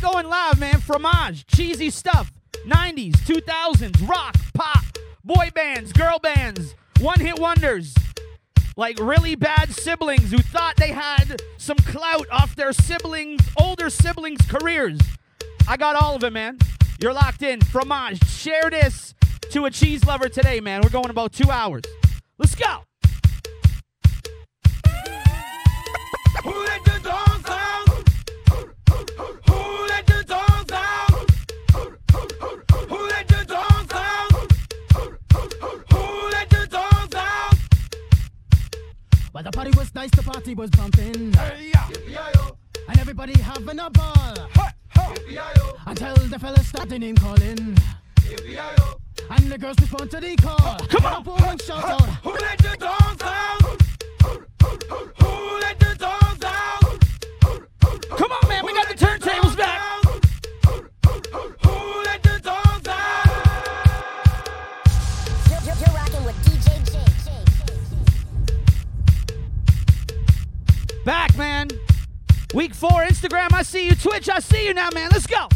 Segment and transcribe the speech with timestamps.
[0.00, 0.80] Going live, man.
[0.80, 2.32] Fromage, cheesy stuff.
[2.66, 4.84] 90s, 2000s, rock, pop,
[5.24, 7.94] boy bands, girl bands, one hit wonders.
[8.76, 14.40] Like really bad siblings who thought they had some clout off their siblings, older siblings'
[14.46, 14.98] careers.
[15.68, 16.58] I got all of it, man.
[16.98, 17.60] You're locked in.
[17.60, 19.14] Fromage, share this
[19.50, 20.80] to a cheese lover today, man.
[20.82, 21.82] We're going about two hours.
[22.38, 22.69] Let's go.
[39.40, 42.28] Well, the party was nice, the party was bumping, Hey, yeah.
[42.90, 44.34] and everybody having a ball.
[45.86, 47.74] Until the fellas start the name calling,
[49.30, 50.76] and the girls respond to the call.
[50.88, 51.12] Come on.
[51.14, 52.02] Up one shout out.
[52.22, 53.80] Who let the dogs out?
[71.04, 71.68] Back, man.
[72.52, 73.94] Week four, Instagram, I see you.
[73.94, 75.08] Twitch, I see you now, man.
[75.12, 75.48] Let's go.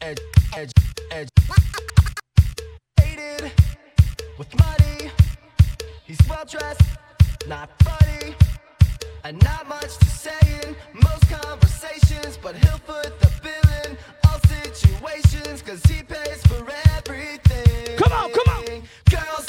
[0.00, 0.18] edge,
[0.56, 0.70] edge,
[1.10, 1.28] edge.
[4.38, 5.10] With money.
[6.04, 6.80] He's well dressed,
[7.46, 8.34] not funny,
[9.22, 12.38] and not much to say in most conversations.
[12.42, 17.96] But he'll foot the bill in all situations, cause he pays for everything.
[17.98, 18.82] Come on, come on.
[19.10, 19.46] Girls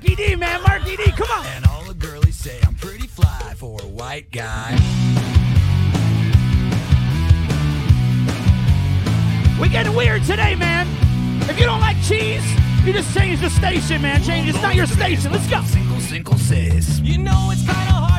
[0.00, 0.62] Marky D, man.
[0.62, 1.46] Marky D, come on.
[1.46, 4.72] And all the girlies say I'm pretty fly for a white guy.
[9.60, 10.86] We getting weird today, man.
[11.50, 12.42] If you don't like cheese,
[12.82, 14.22] you just change the station, man.
[14.22, 14.48] Change.
[14.48, 15.32] It's not your station.
[15.32, 15.60] Let's go.
[15.64, 17.00] Single, single says.
[17.00, 18.09] You know it's kinda hard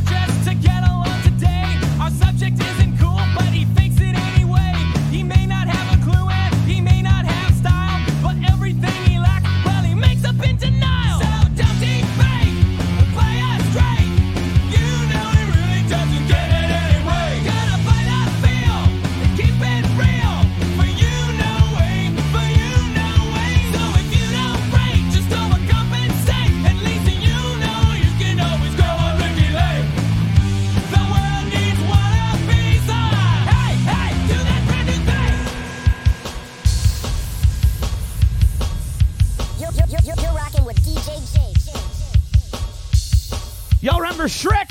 [44.22, 44.70] Remember Shrek?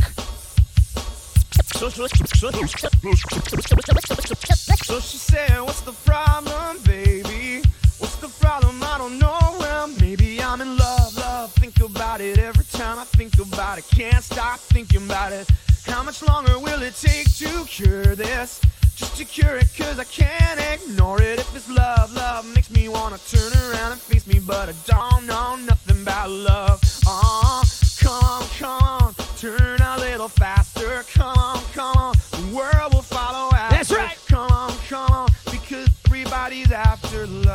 [4.84, 7.64] So she said, What's the problem, baby?
[7.98, 8.80] What's the problem?
[8.84, 9.56] I don't know.
[9.58, 11.52] Well, maybe I'm in love, love.
[11.54, 13.88] Think about it every time I think about it.
[13.90, 15.50] Can't stop thinking about it.
[15.84, 18.60] How much longer will it take to cure this?
[18.94, 21.40] Just to cure it, cause I can't ignore it.
[21.40, 25.26] If it's love, love makes me wanna turn around and face me, but I don't
[25.26, 26.80] know nothing about love.
[27.04, 27.64] Uh,
[28.00, 28.99] come come
[29.40, 31.02] turn a little faster.
[31.14, 33.74] Come on, come on, the world will follow after.
[33.74, 34.18] That's right.
[34.28, 37.54] Come on, come on, because everybody's after love.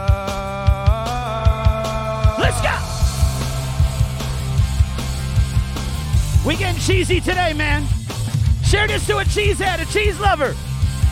[2.39, 2.75] Let's go.
[6.49, 7.85] We getting cheesy today, man.
[8.63, 10.55] Share this to a cheesehead, a cheese lover.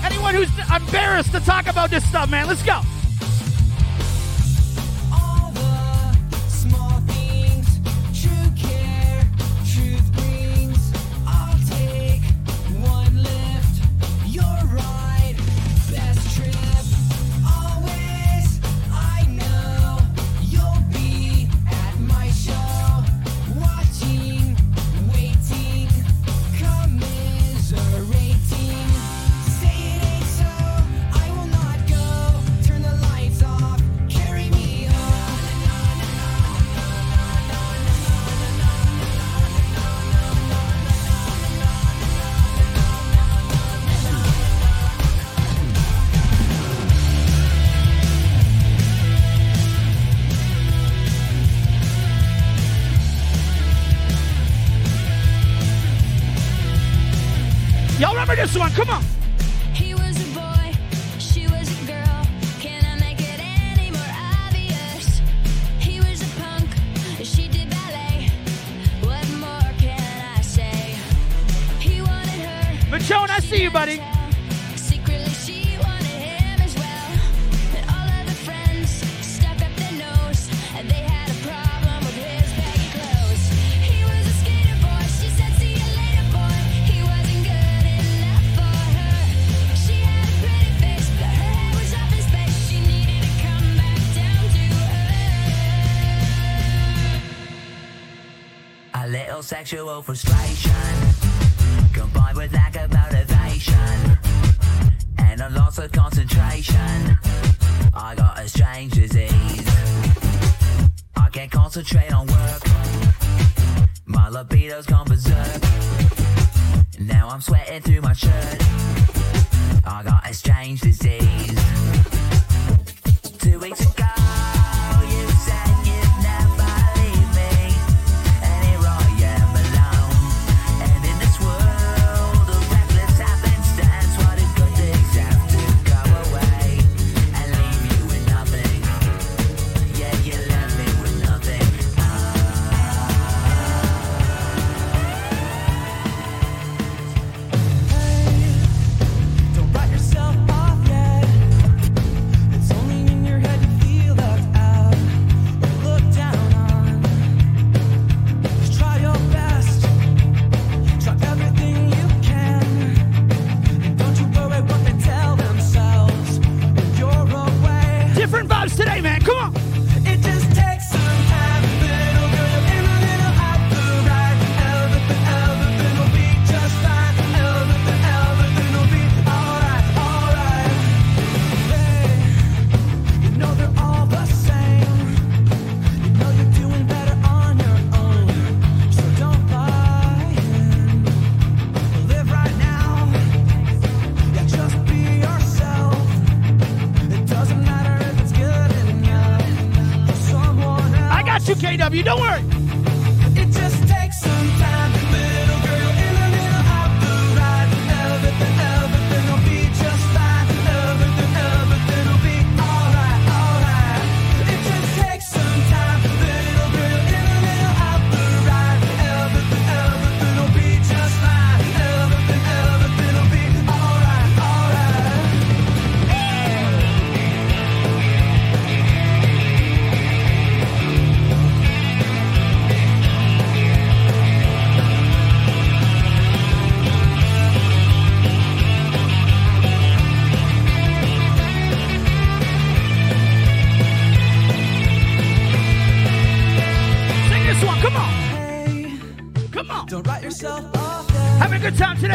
[0.03, 2.47] Anyone who's embarrassed to talk about this stuff, man.
[2.47, 2.81] Let's go.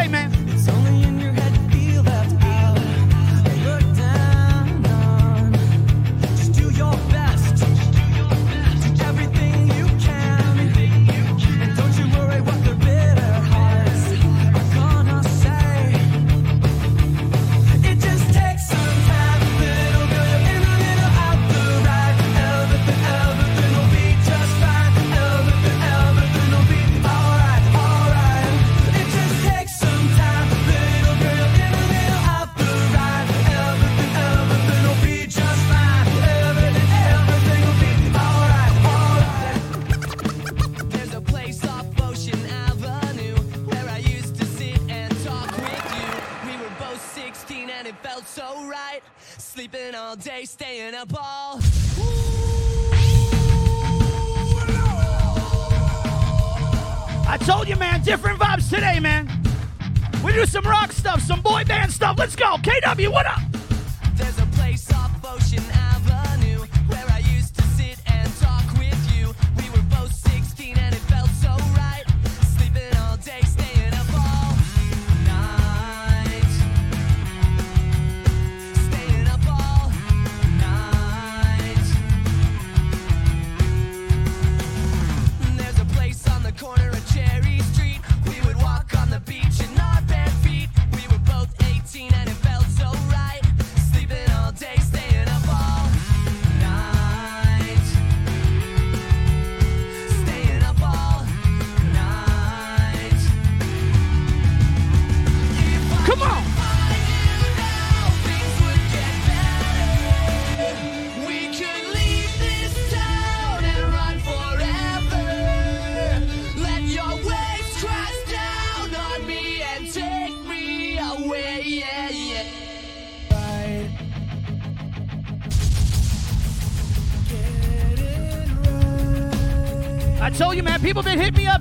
[0.07, 0.38] Good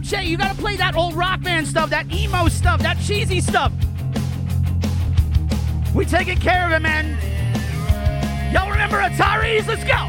[0.08, 3.70] Shay, you gotta play that old rock band stuff, that emo stuff, that cheesy stuff.
[5.94, 7.18] We taking care of it, man.
[8.50, 9.68] Y'all remember Ataris?
[9.68, 10.07] Let's go.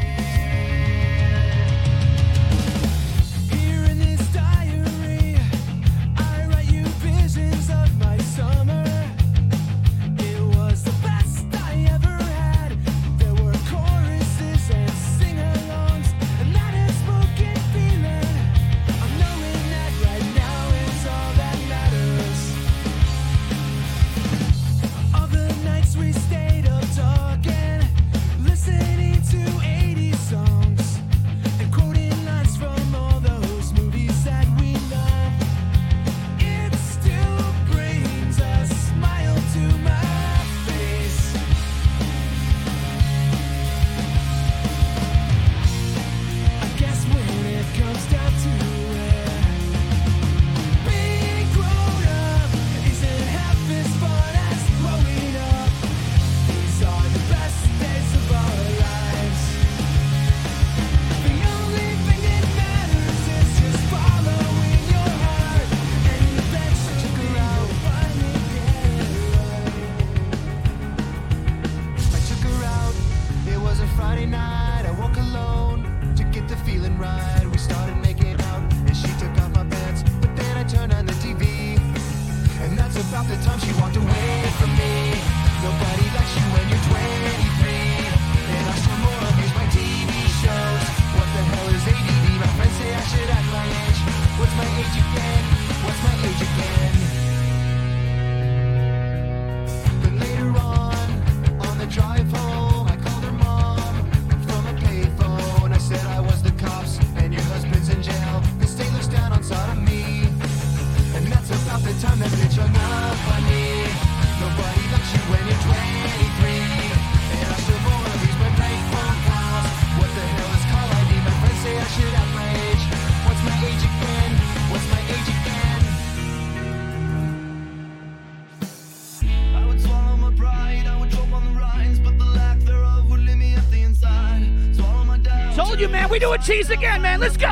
[136.40, 137.20] cheese again, man.
[137.20, 137.48] Let's go.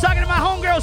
[0.00, 0.80] Talking to my homegirl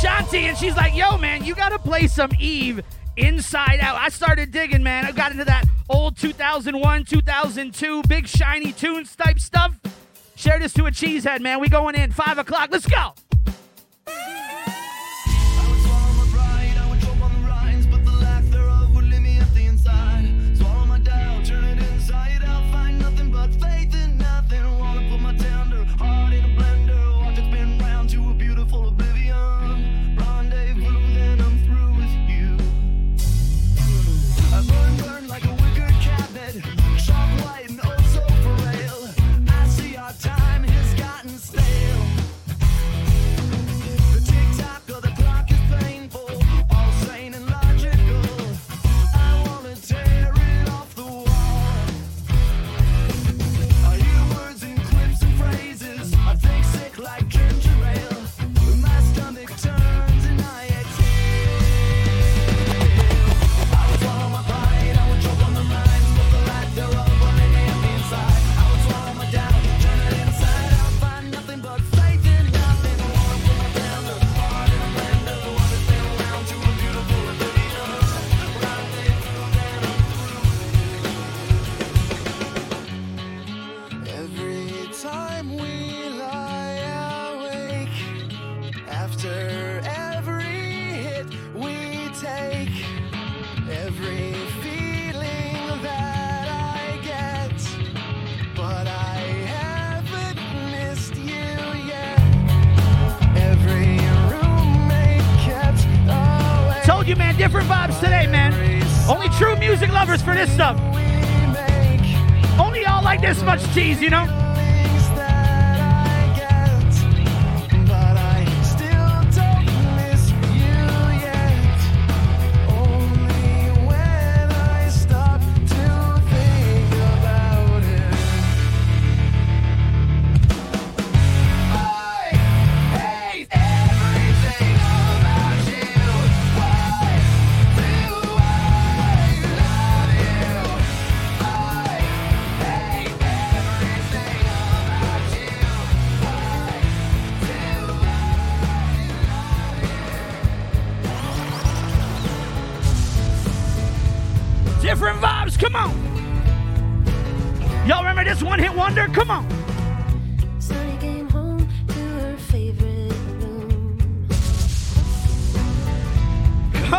[0.00, 2.82] Shanti, and she's like, yo, man, you gotta play some Eve
[3.16, 3.96] inside out.
[3.96, 5.04] I started digging, man.
[5.04, 9.78] I got into that old 2001, 2002, big shiny tunes type stuff.
[10.36, 11.60] Share this to a cheesehead, man.
[11.60, 12.10] We going in.
[12.10, 12.70] Five o'clock.
[12.72, 13.12] Let's go.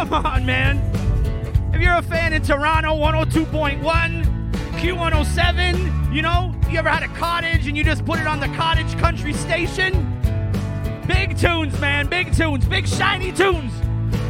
[0.09, 0.77] Come on, man.
[1.73, 7.67] If you're a fan in Toronto, 102.1, Q107, you know, you ever had a cottage
[7.67, 9.93] and you just put it on the cottage country station?
[11.07, 12.07] Big tunes, man.
[12.07, 12.65] Big tunes.
[12.65, 13.73] Big shiny tunes.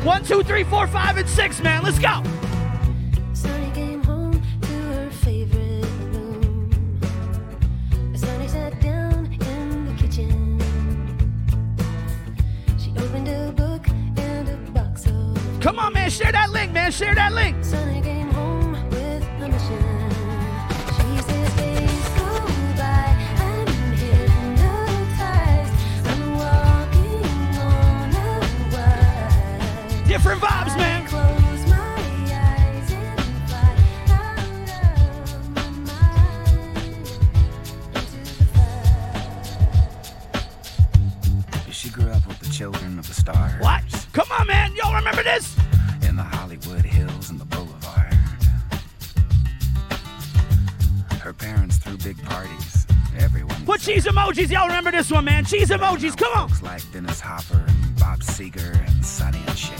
[0.05, 1.83] One, two, three, four, five, and six, man.
[1.83, 2.23] Let's go.
[16.95, 17.84] share that link.
[54.35, 54.51] emojis.
[54.51, 55.45] Y'all remember this one, man.
[55.45, 56.17] Cheese emojis.
[56.17, 56.47] Come on.
[56.47, 59.77] Looks like Dennis Hopper and Bob Seger and Sonny and Cher.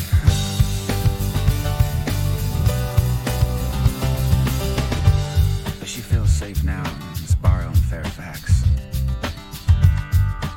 [5.80, 8.64] But she feels safe now in this bar on Fairfax.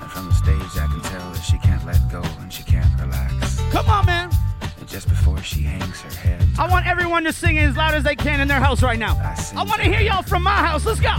[0.00, 3.00] And from the stage, I can tell that she can't let go and she can't
[3.00, 3.60] relax.
[3.70, 4.30] Come on, man.
[4.78, 6.46] And just before she hangs her head.
[6.58, 9.14] I want everyone to sing as loud as they can in their house right now.
[9.14, 10.86] I, I want to hear y'all from my house.
[10.86, 11.14] Let's go.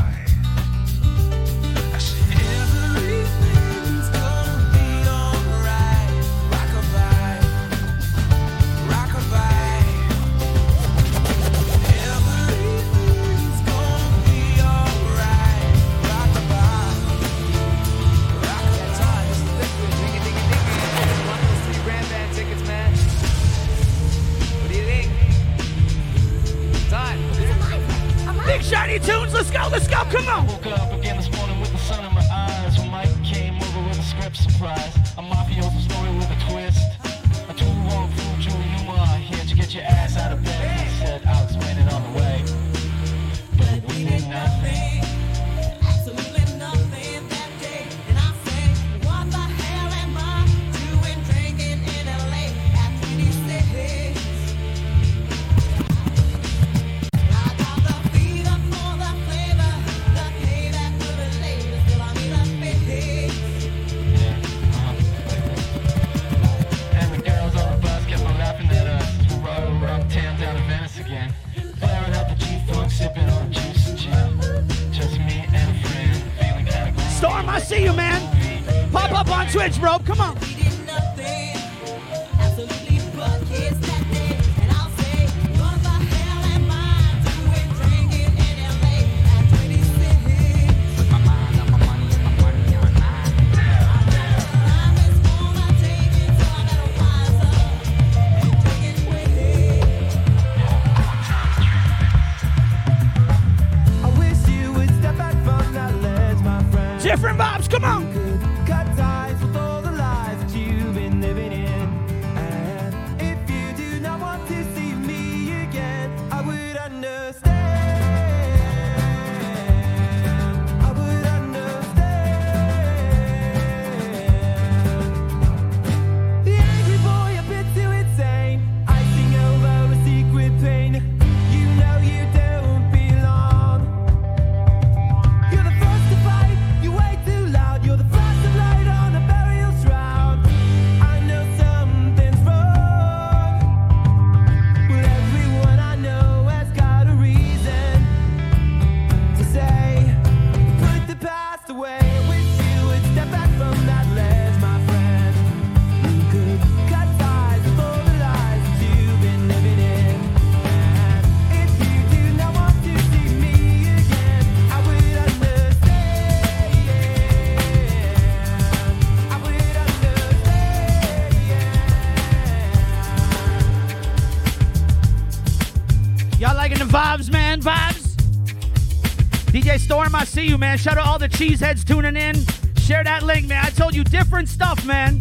[180.40, 180.78] see you, man.
[180.78, 182.36] Shout out all the cheeseheads tuning in.
[182.82, 183.66] Share that link, man.
[183.66, 185.20] I told you different stuff, man.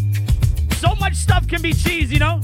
[0.77, 2.41] So much stuff can be cheese, you know?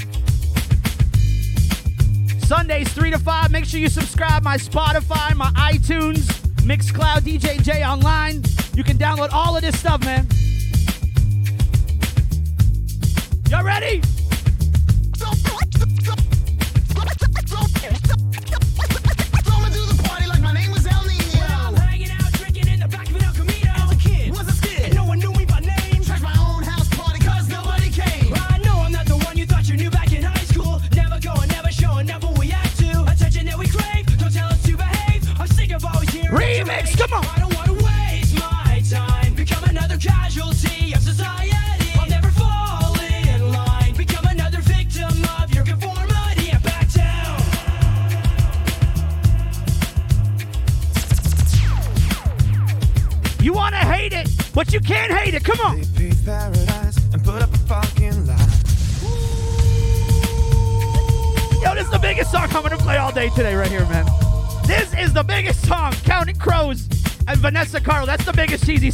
[2.47, 3.51] Sundays, 3 to 5.
[3.53, 6.27] Make sure you subscribe my Spotify, my iTunes,
[6.67, 8.43] Mixcloud, DJ Online.
[8.75, 10.27] You can download all of this stuff, man.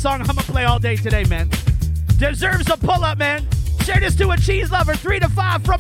[0.01, 1.51] song I'm gonna play all day today, man.
[2.17, 3.47] Deserves a pull up, man.
[3.85, 4.95] Share this to a cheese lover.
[4.95, 5.80] Three to five from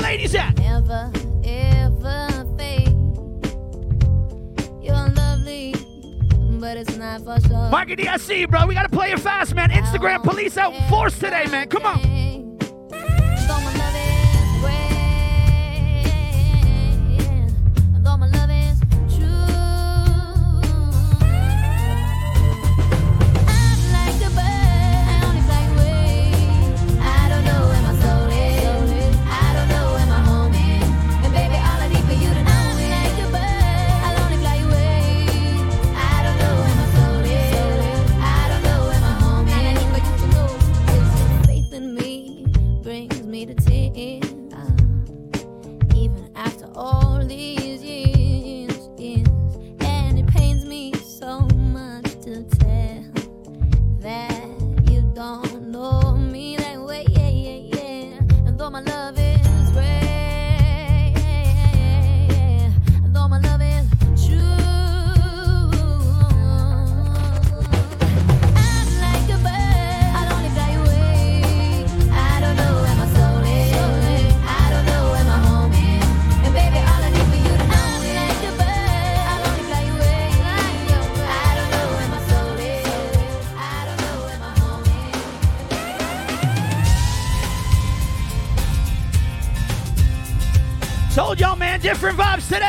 [0.00, 0.56] my ladies at?
[0.58, 1.10] Never,
[1.44, 2.88] ever think
[4.82, 5.74] you're lovely,
[6.60, 7.70] but it's not for sure.
[7.70, 8.66] Marky D, I see you, bro.
[8.66, 9.70] We got to play it fast, man.
[9.70, 11.68] Instagram police out force today, man.
[11.68, 12.17] Come on.
[92.00, 92.67] different vibes today.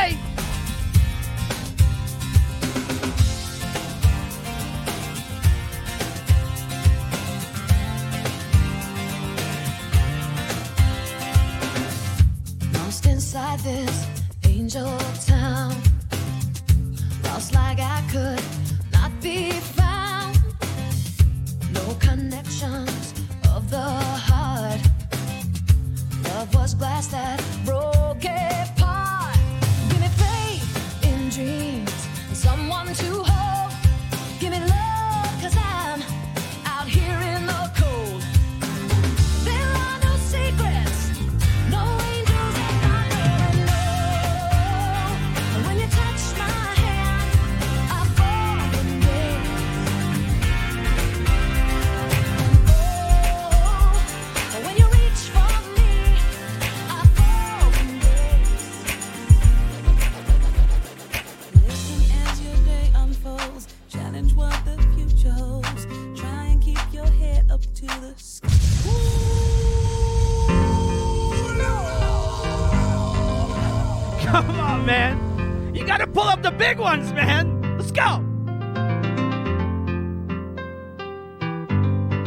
[76.60, 77.78] big ones, man.
[77.78, 78.22] Let's go.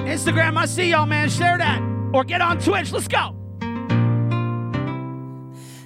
[0.09, 1.29] Instagram, I see y'all, man.
[1.29, 1.81] Share that.
[2.13, 2.91] Or get on Twitch.
[2.93, 3.37] Let's go.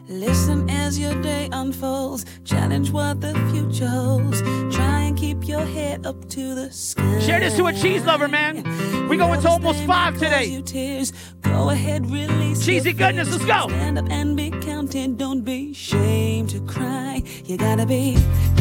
[0.08, 2.24] Listen as your day unfolds.
[2.44, 4.40] Challenge what the future holds.
[4.74, 7.18] Try and keep your head up to the sky.
[7.18, 8.62] Share this to a cheese lover, man.
[9.08, 10.62] We're going to almost five today.
[11.42, 12.04] Go ahead,
[12.62, 13.68] Cheesy goodness, let's go.
[17.56, 18.55] you gotta be.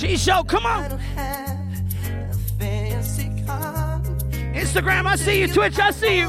[0.00, 0.98] G Show, come on.
[4.54, 5.48] Instagram, I see you.
[5.52, 6.28] Twitch, I see you.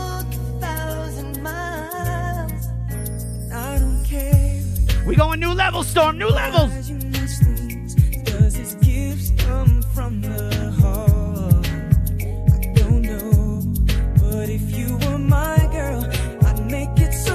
[5.08, 6.70] We going new level, Storm, new levels.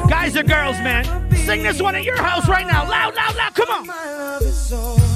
[0.06, 2.86] Guys or girls, man, sing this one at your house right now.
[2.86, 3.54] Loud, loud, loud.
[3.54, 5.15] Come on.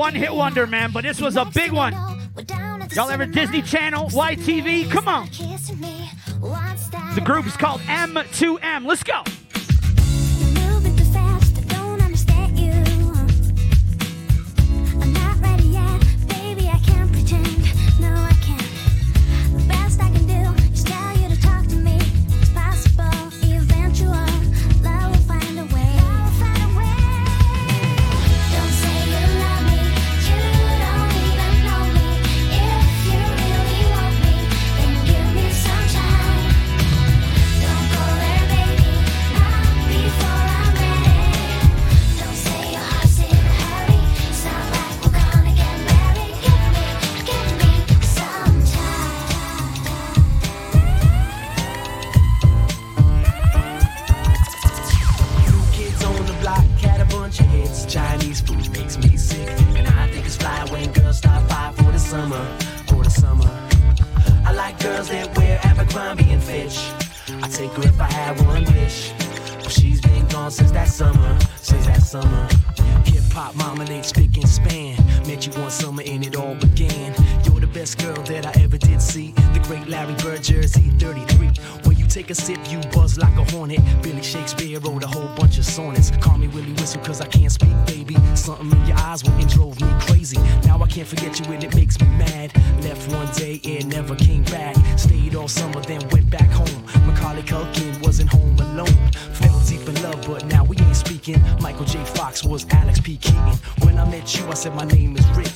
[0.00, 1.92] one hit wonder, man, but this was a big one.
[2.96, 4.90] Y'all ever Disney Channel, YTV?
[4.90, 5.26] Come on.
[7.14, 8.86] The group's called M2M.
[8.86, 9.22] Let's go.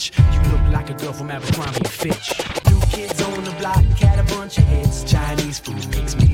[0.04, 0.34] lunch.
[0.34, 2.32] You look like a girl from Abercrombie and Fitch.
[2.70, 5.04] New kids on the block, had a bunch of hits.
[5.04, 6.33] Chinese food makes me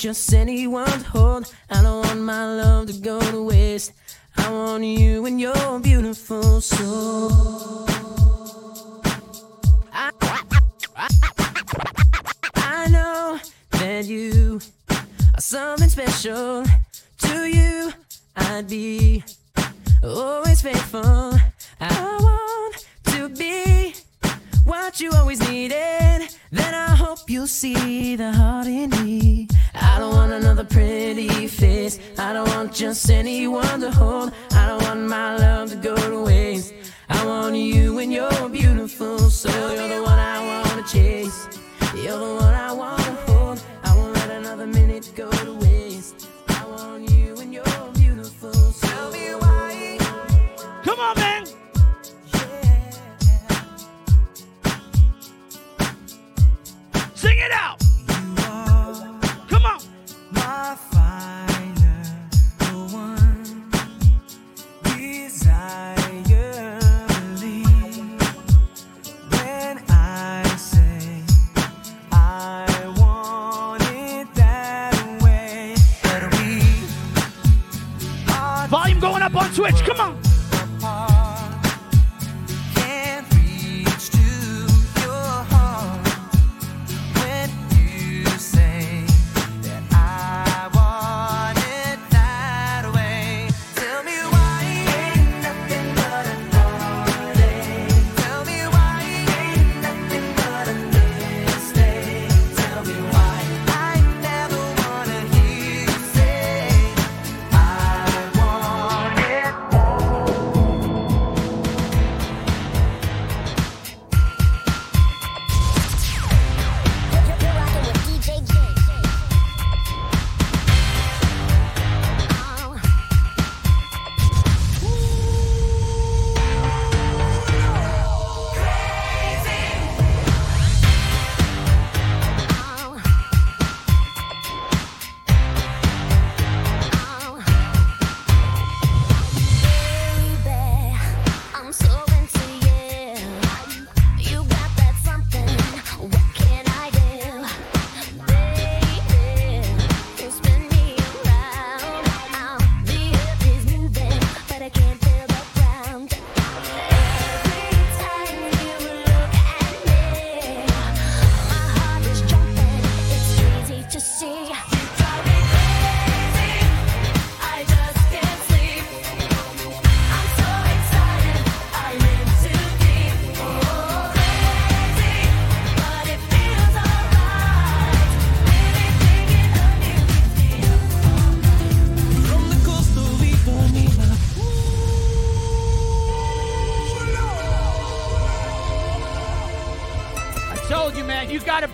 [0.00, 1.04] just anyone.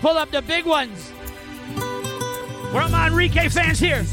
[0.06, 1.10] pull up the big ones.
[2.70, 4.04] Where are my Enrique fans here.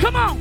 [0.00, 0.39] Come on.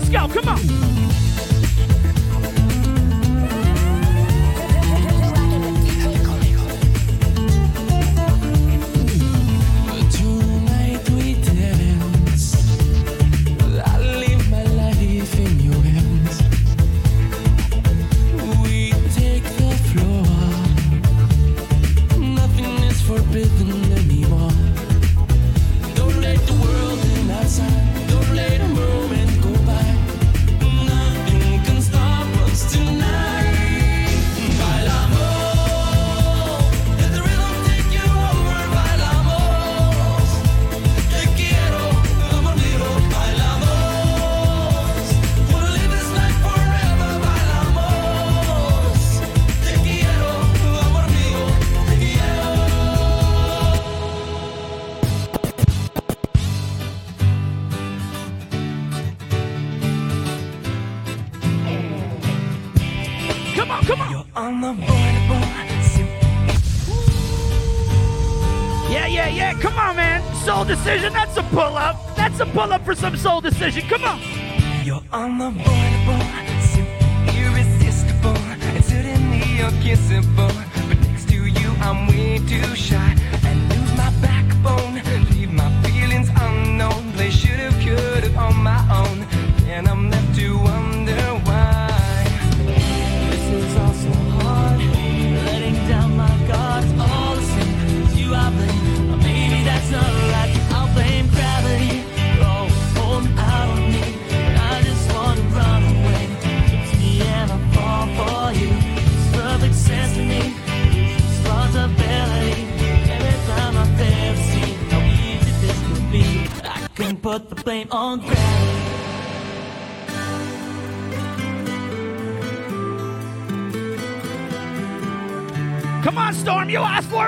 [0.00, 0.39] Let's go.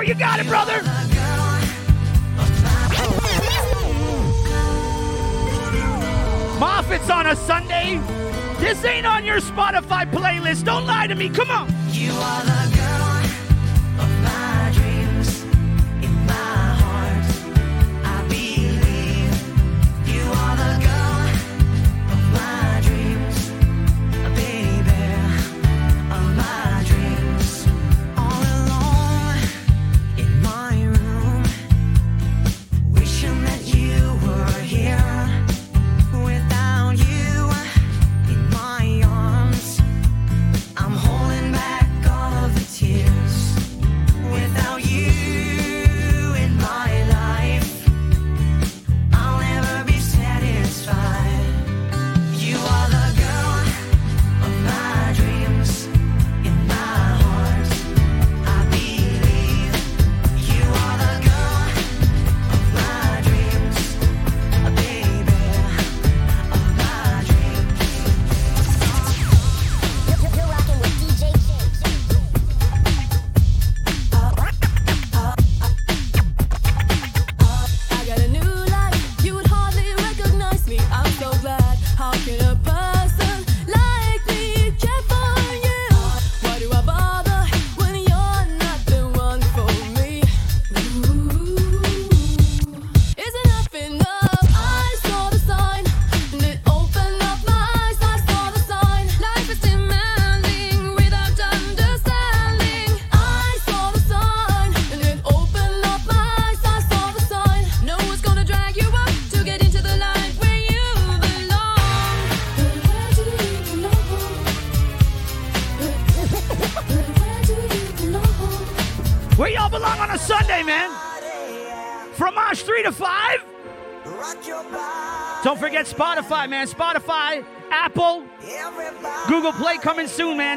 [0.05, 0.81] You got it, brother.
[6.59, 8.01] Moffitt's on a Sunday.
[8.59, 10.65] This ain't on your Spotify playlist.
[10.65, 11.29] Don't lie to me.
[11.29, 11.69] Come on.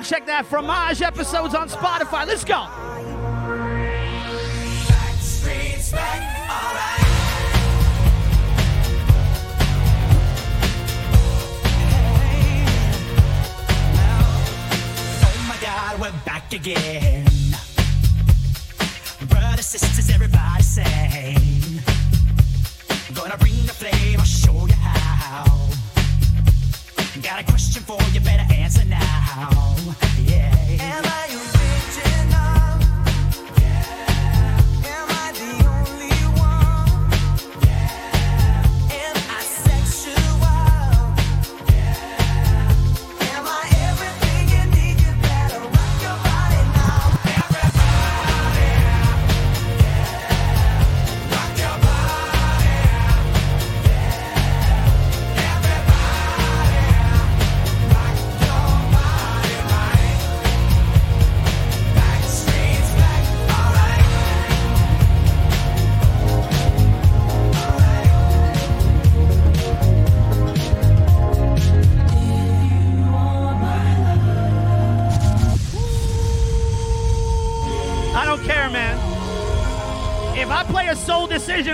[0.07, 2.29] Check that Fromage episodes on Spotify.
[2.29, 2.76] Let's go.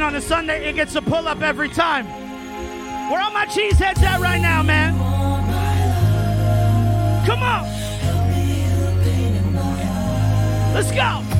[0.00, 2.06] on a Sunday, it gets a pull up every time.
[3.10, 4.96] Where are my cheese heads at right now, man?
[7.26, 7.64] Come on.
[10.72, 11.31] Let's go.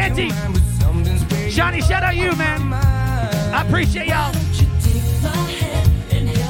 [0.00, 0.30] Angie.
[1.50, 2.72] Johnny, shout out you, man.
[2.72, 4.32] I appreciate y'all.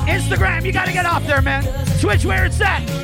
[0.07, 1.65] Instagram, you gotta get off there, man.
[2.01, 3.00] Twitch, where it's at.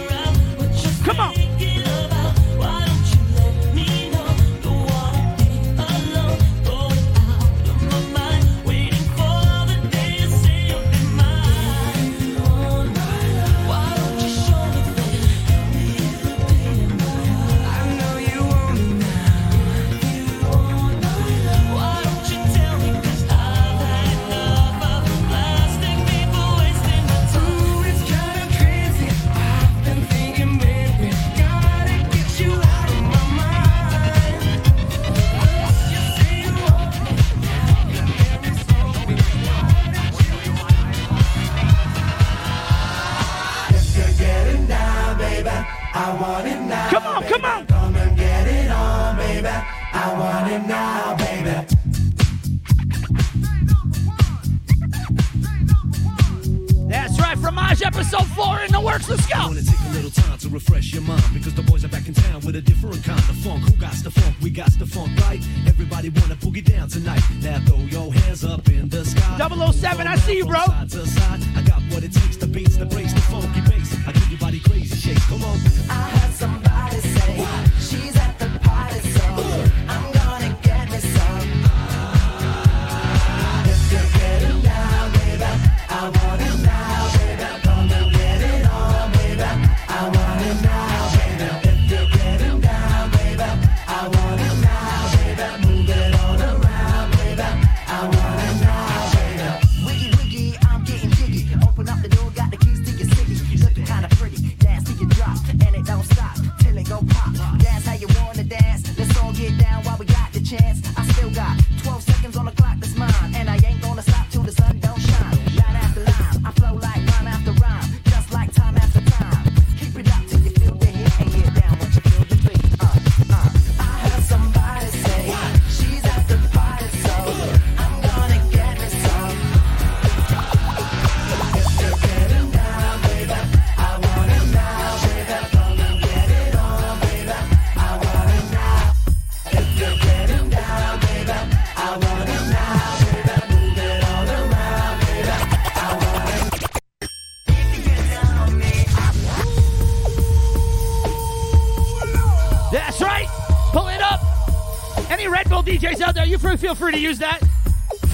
[155.79, 157.41] DJs out there, you feel free to use that.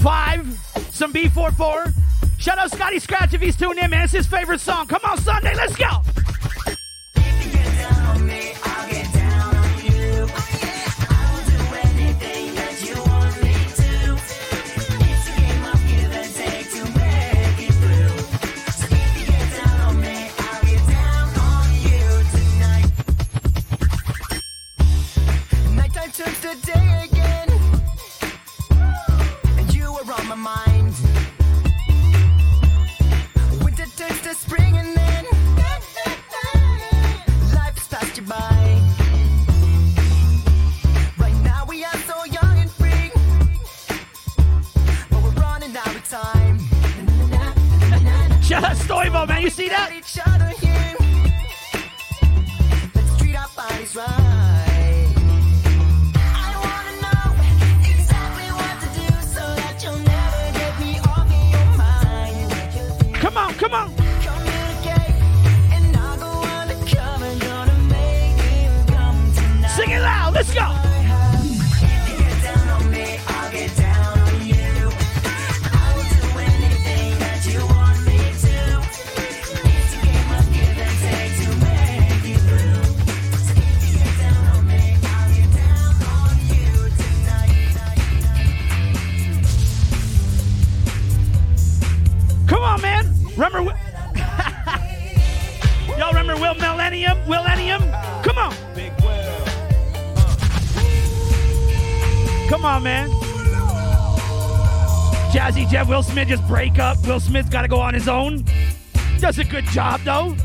[0.03, 0.45] Five,
[0.91, 1.93] some B44.
[2.39, 4.03] Shout out Scotty Scratch if he's tuning in, man.
[4.03, 4.89] It's his favorite song.
[4.89, 6.02] Come on, Sunday, let's go.
[107.07, 108.45] Will Smith's got to go on his own.
[109.19, 110.37] Does a good job, though.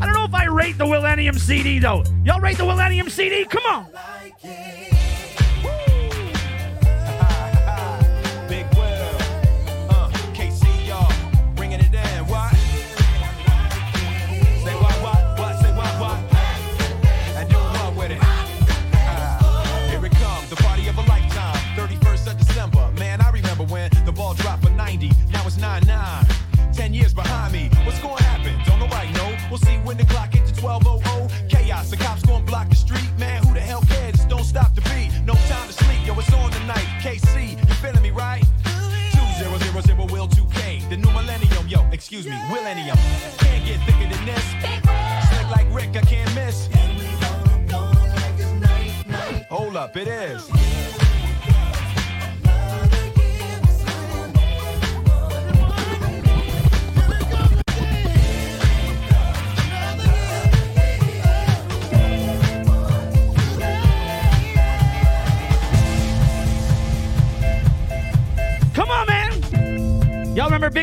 [0.00, 2.04] I don't know if I rate the Millennium CD, though.
[2.24, 3.44] Y'all rate the Millennium CD?
[3.44, 3.86] Come on.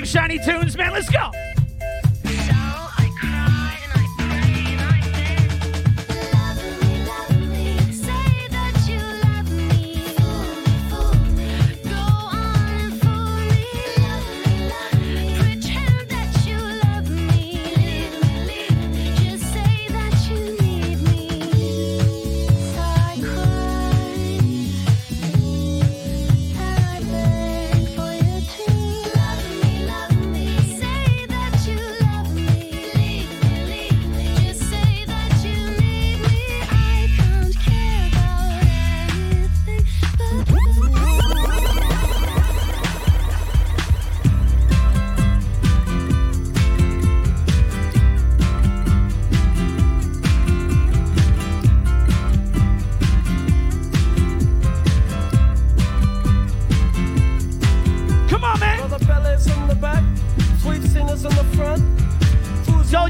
[0.10, 0.92] shiny tunes, man.
[0.92, 1.29] Let's go.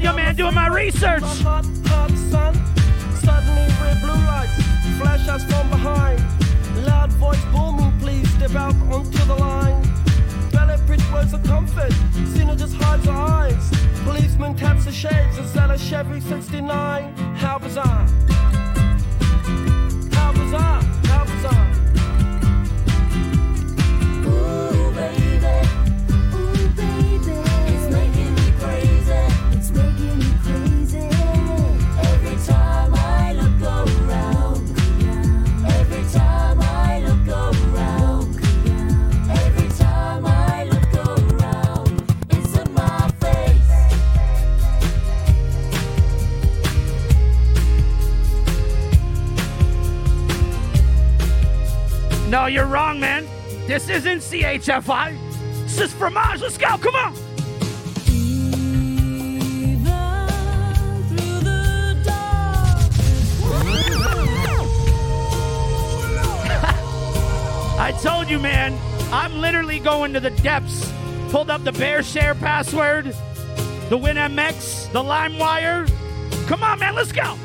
[0.00, 1.22] your man doing my research.
[1.22, 1.82] Suddenly
[3.82, 4.56] red blue lights
[4.98, 6.18] flash us from behind.
[6.86, 9.82] Loud voice booming, please step out onto the line.
[10.86, 11.02] Bridge
[11.44, 11.92] comfort,
[12.34, 13.70] Cena just hides her eyes.
[14.04, 17.14] Policeman taps the shades and a Chevy 69.
[17.36, 18.08] How bizarre.
[52.50, 53.26] you're wrong, man.
[53.66, 55.16] This isn't CHFI.
[55.62, 56.40] This is Fromage.
[56.40, 56.76] Let's go.
[56.78, 57.14] Come on.
[67.78, 68.78] I told you, man.
[69.12, 70.92] I'm literally going to the depths.
[71.30, 73.06] Pulled up the BearShare password,
[73.88, 75.88] the WinMX, the LimeWire.
[76.48, 76.94] Come on, man.
[76.96, 77.36] Let's go.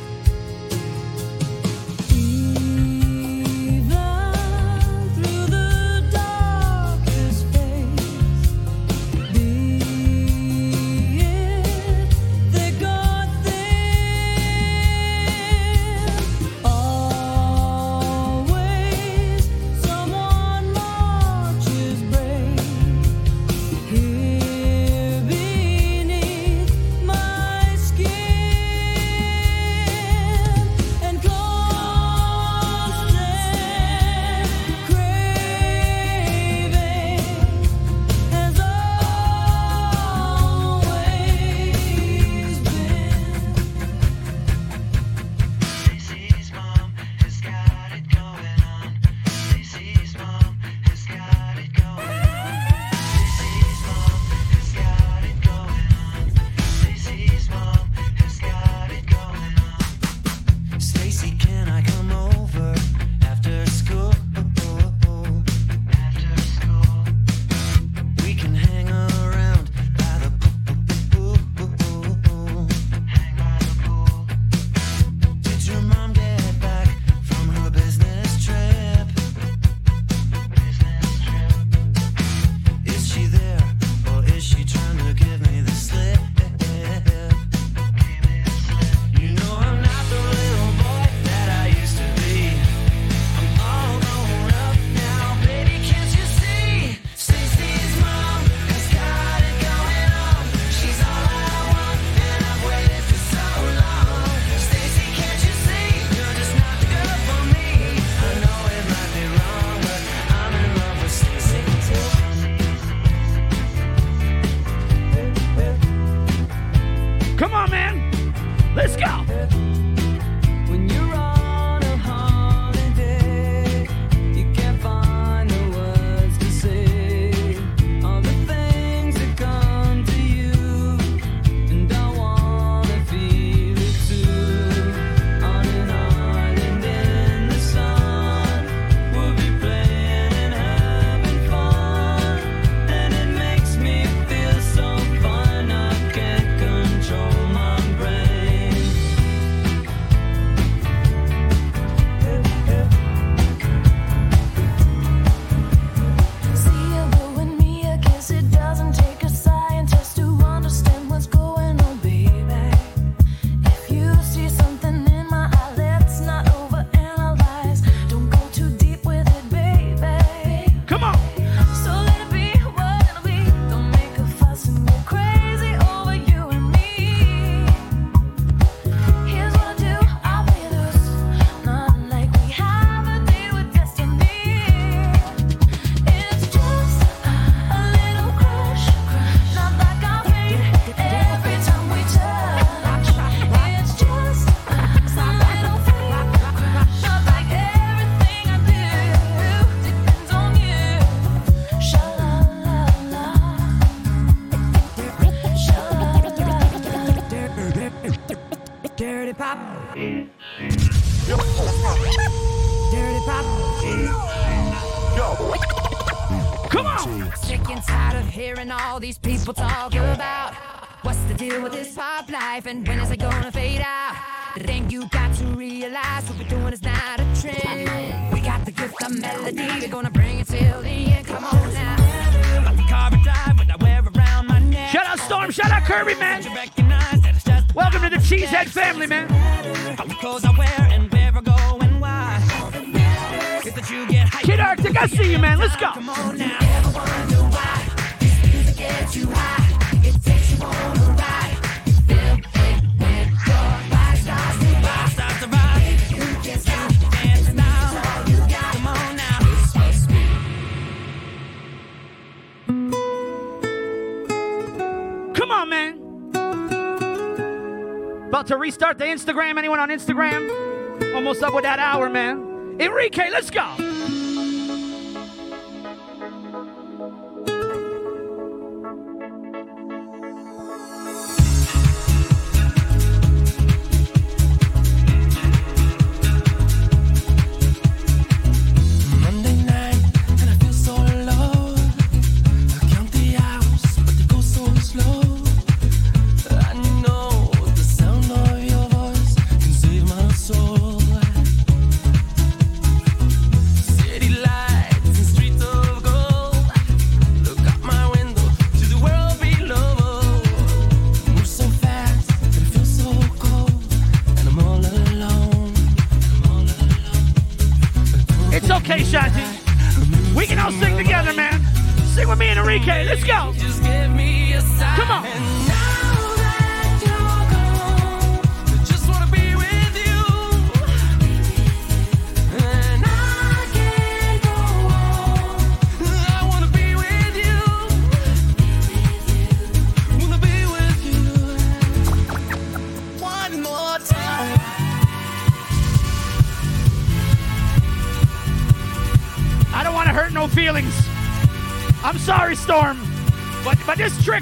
[269.26, 269.58] Instagram?
[269.58, 271.16] Anyone on Instagram?
[271.16, 272.78] Almost up with that hour, man.
[272.80, 273.75] Enrique, let's go.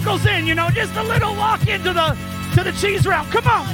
[0.04, 2.18] Trickles in, you know, just a little walk into the
[2.56, 3.32] to the cheese round.
[3.32, 3.73] Come on.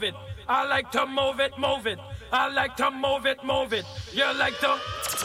[0.00, 0.14] Move it.
[0.48, 1.98] I like to move it, move it.
[2.32, 3.84] I like to move it, move it.
[4.12, 4.68] You like to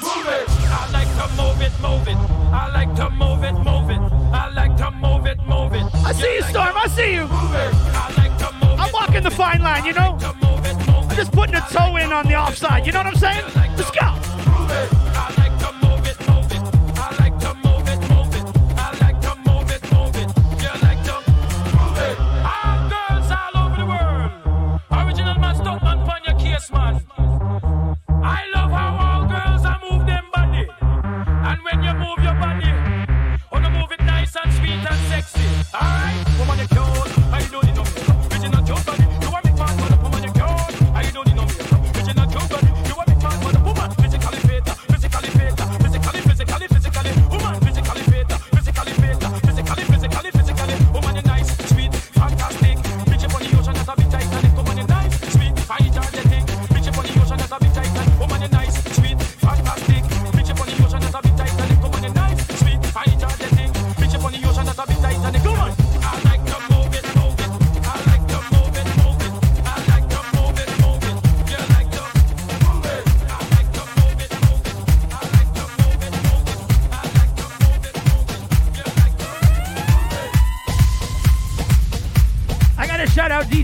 [0.02, 0.50] move it.
[0.50, 2.18] I like to move it, move it.
[2.52, 4.02] I like to move it, move it.
[4.34, 5.86] I like to move it, move it.
[6.06, 6.76] I see you, Storm.
[6.76, 7.28] I see you.
[7.30, 10.18] I like to move I'm walking the fine line, you know?
[10.20, 12.86] I'm just putting a toe in on the offside.
[12.86, 13.46] You know what I'm saying?
[13.78, 14.36] Let's go.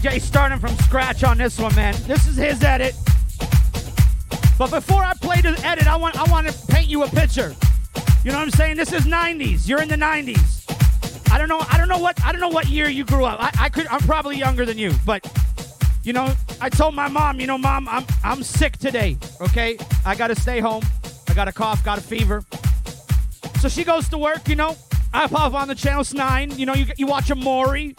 [0.02, 1.94] DJ starting from scratch on this one, man.
[2.08, 2.96] This is his edit.
[4.58, 7.56] But before I play the edit, I want I want to paint you a picture.
[8.24, 8.78] You know what I'm saying?
[8.78, 9.68] This is 90s.
[9.68, 11.32] You're in the 90s.
[11.32, 11.64] I don't know.
[11.70, 12.20] I don't know what.
[12.26, 13.40] I don't know what year you grew up.
[13.40, 13.86] I, I could.
[13.88, 15.24] I'm probably younger than you, but
[16.04, 19.18] you know, I told my mom, you know, mom, I'm I'm sick today.
[19.40, 20.84] Okay, I gotta stay home.
[21.30, 22.44] I got a cough, got a fever.
[23.60, 24.48] So she goes to work.
[24.48, 24.76] You know,
[25.14, 26.58] I pop on the channel nine.
[26.58, 27.96] You know, you you watch a Maury.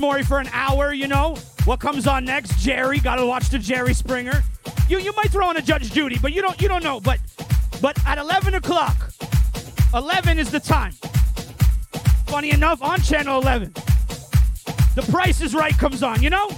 [0.00, 0.92] Maury for an hour.
[0.92, 2.58] You know what comes on next?
[2.58, 2.98] Jerry.
[2.98, 4.42] Got to watch the Jerry Springer.
[4.88, 7.00] You you might throw in a Judge Judy, but you don't you don't know.
[7.00, 7.20] But
[7.80, 9.10] but at 11 o'clock,
[9.94, 10.92] 11 is the time.
[12.26, 13.72] Funny enough, on channel 11,
[14.94, 16.22] The Price is Right comes on.
[16.22, 16.48] You know?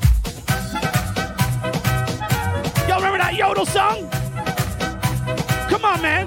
[2.89, 4.09] Y'all remember that yodel song?
[5.71, 6.27] Come on, man.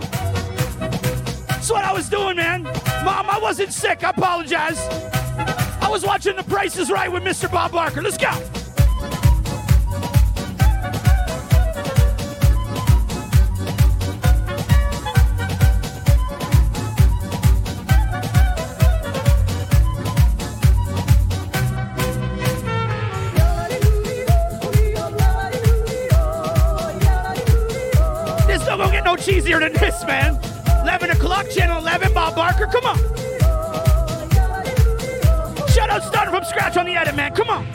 [1.47, 2.63] That's what I was doing, man.
[3.03, 4.03] Mom, I wasn't sick.
[4.03, 4.79] I apologize.
[5.85, 7.49] I was watching The Price is Right with Mr.
[7.49, 8.01] Bob Barker.
[8.01, 8.31] Let's go.
[28.47, 30.39] This don't get no cheesier than this, man.
[30.81, 32.94] 11 o'clock, channel 11, Bob Barker, come on.
[36.45, 37.33] From scratch on the edit, man.
[37.33, 37.65] Come on.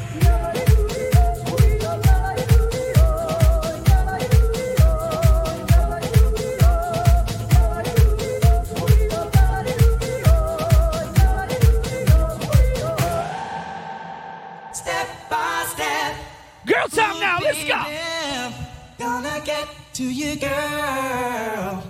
[14.73, 16.17] Step by step.
[16.67, 17.85] Girl time now, let's go.
[18.99, 21.90] Gonna get to you, girl.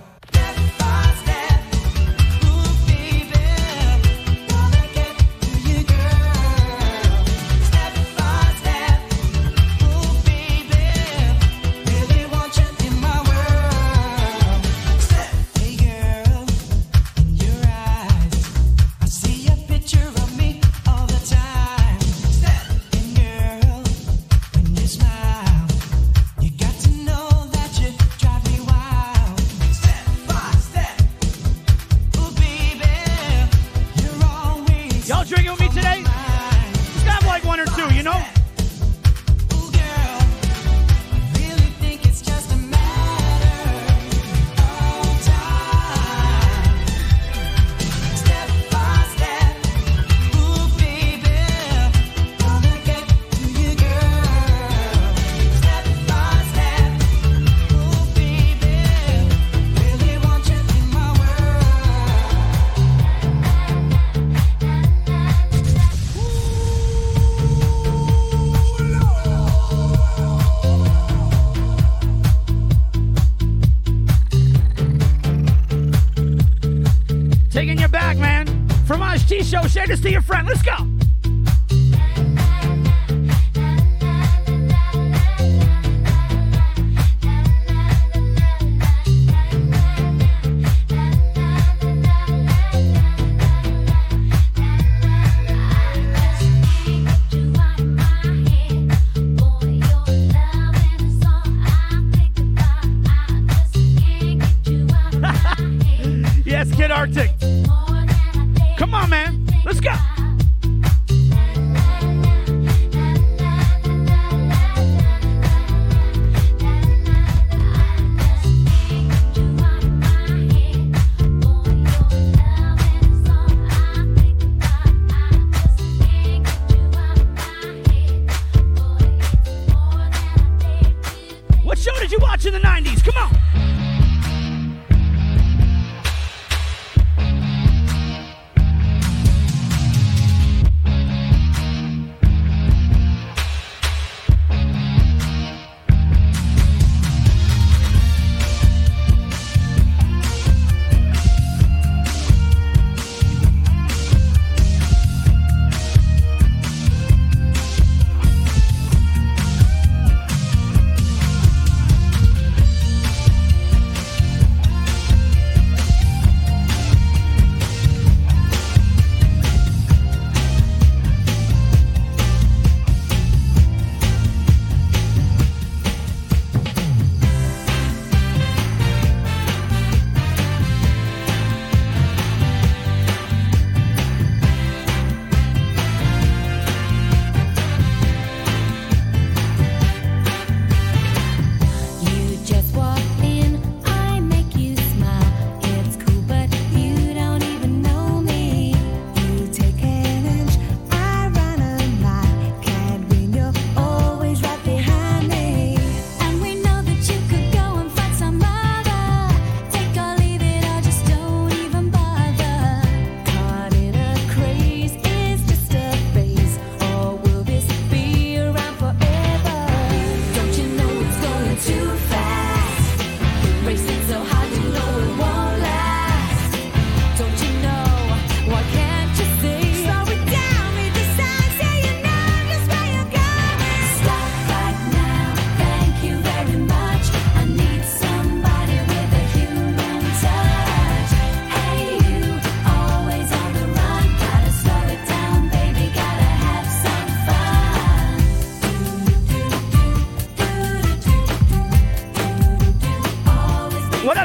[79.43, 79.61] show.
[79.67, 80.47] Share this to your friend.
[80.47, 80.90] Let's go.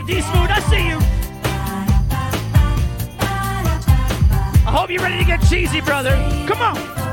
[0.07, 0.51] D smooth.
[0.51, 0.99] I see you.
[4.65, 6.15] I hope you're ready to get cheesy, brother.
[6.47, 7.06] Come on.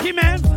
[0.00, 0.49] lucky, man.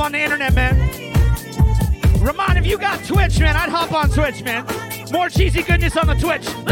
[0.00, 0.76] On the internet, man.
[2.20, 4.66] Ramon, if you got Twitch, man, I'd hop on Twitch, man.
[5.12, 6.65] More cheesy goodness on the Twitch.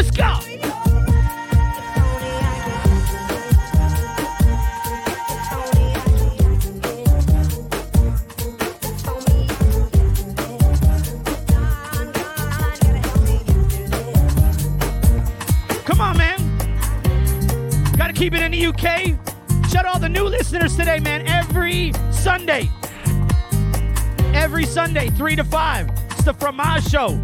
[24.94, 25.90] Sunday, 3 to 5.
[25.90, 27.16] It's the Fromage Show.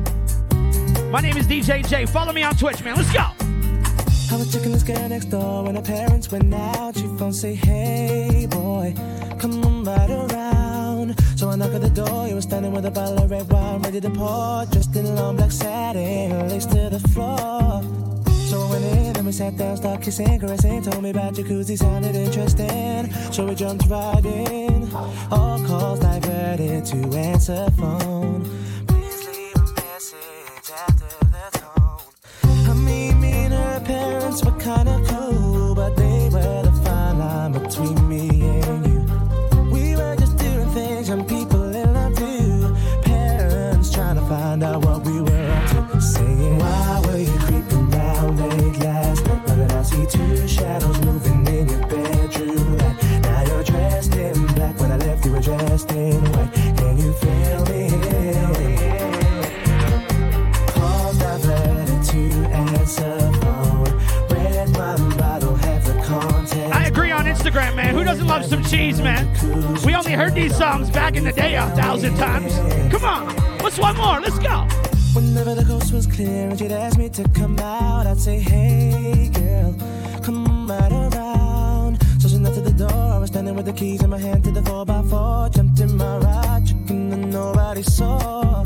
[1.13, 2.05] My name is DJ J.
[2.05, 2.97] Follow me on Twitch, man.
[2.97, 3.21] Let's go.
[3.21, 6.97] I was checking this girl next door when her parents went out.
[6.97, 8.93] She phone say, Hey boy,
[9.39, 11.17] come on right around.
[11.37, 12.27] So I knock at the door.
[12.27, 15.37] You were standing with a bottle of red wine ready to pour, dressed in long
[15.37, 17.85] black satin, laced to the floor.
[18.51, 20.83] So I went in and we sat down, started kissing, caressing.
[20.83, 23.13] Told me about jacuzzi, sounded interesting.
[23.31, 24.93] So we jumped right in.
[25.31, 26.01] All calls
[26.57, 28.60] diverted to answer phone.
[76.21, 79.75] Clear and she'd ask me to come out, I'd say, Hey girl,
[80.23, 81.99] come on right around.
[82.21, 83.03] So she knocked at the door.
[83.17, 85.55] I was standing with the keys in my hand to the 4x4.
[85.55, 88.65] Jumped in my ride, chicken nobody saw.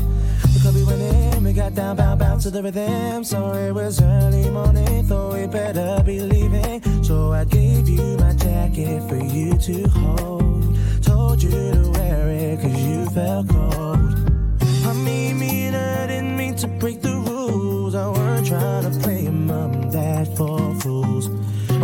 [0.53, 3.23] The club we went in, we got down, bound, bound to the rhythm.
[3.23, 6.81] So it was early morning, thought we better be leaving.
[7.03, 10.77] So I gave you my jacket for you to hold.
[11.01, 14.13] Told you to wear it cause you felt cold.
[14.89, 17.34] I mean, me and her didn't mean to break the rules.
[17.47, 21.29] I weren't trying to play mom and dad for fools.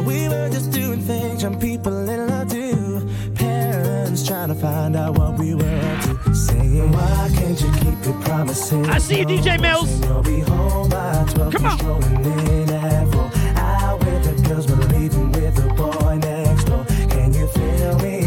[0.06, 3.08] We were just doing things young people in love do.
[3.36, 6.36] Parents trying to find out what we were up to.
[6.36, 8.88] Saying, why can't you keep your promises?
[8.90, 9.90] I see you, DJ Mills.
[10.04, 11.54] You'll be home by 12.
[11.54, 12.26] Come on.
[12.26, 13.30] In at four.
[13.58, 16.86] Out with the girls, but leaving with the boy next door.
[17.10, 18.22] Can you feel me?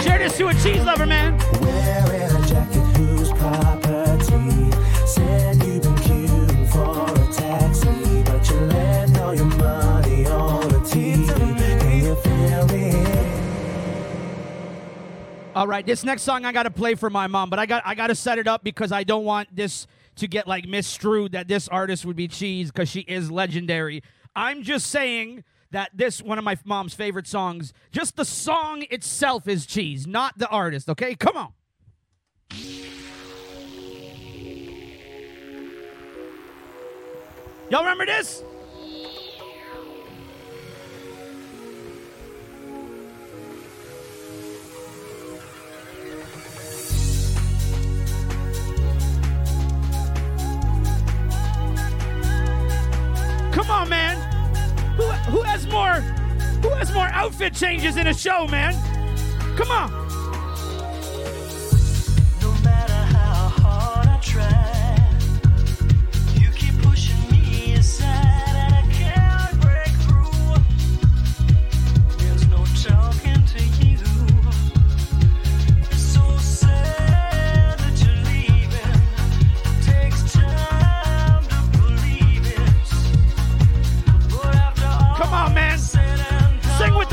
[0.00, 1.43] Share this to a cheese lover, man.
[15.54, 17.84] All right, this next song I got to play for my mom, but I got
[17.86, 19.86] I got to set it up because I don't want this
[20.16, 24.02] to get like misstrued that this artist would be cheese because she is legendary.
[24.34, 29.46] I'm just saying that this one of my mom's favorite songs, just the song itself
[29.46, 30.88] is cheese, not the artist.
[30.88, 31.52] Okay, come on.
[37.70, 38.42] Y'all remember this?
[53.54, 54.16] Come on, man.
[54.96, 56.00] Who, who has more?
[56.60, 58.74] Who has more outfit changes in a show, man?
[59.56, 59.92] Come on.
[62.40, 62.50] No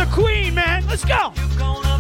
[0.06, 0.84] the queen, man.
[0.88, 1.91] Let's go.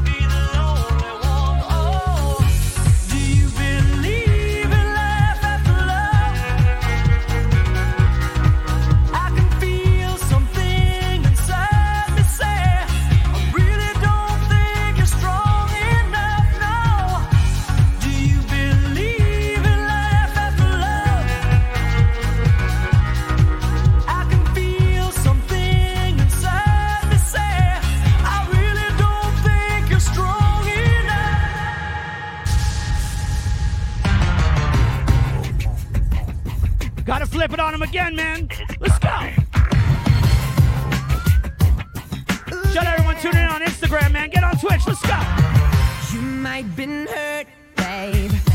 [37.42, 38.48] flip it on him again, man.
[38.80, 39.10] Let's go.
[42.70, 44.30] Shout out everyone tuning in on Instagram, man.
[44.30, 44.86] Get on Twitch.
[44.86, 45.20] Let's go.
[46.14, 47.48] You might been hurt,
[47.78, 48.51] babe.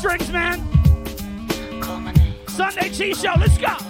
[0.00, 0.58] strings, man.
[2.48, 3.89] Sunday T show, let's go.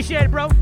[0.00, 0.59] Appreciate it, bro.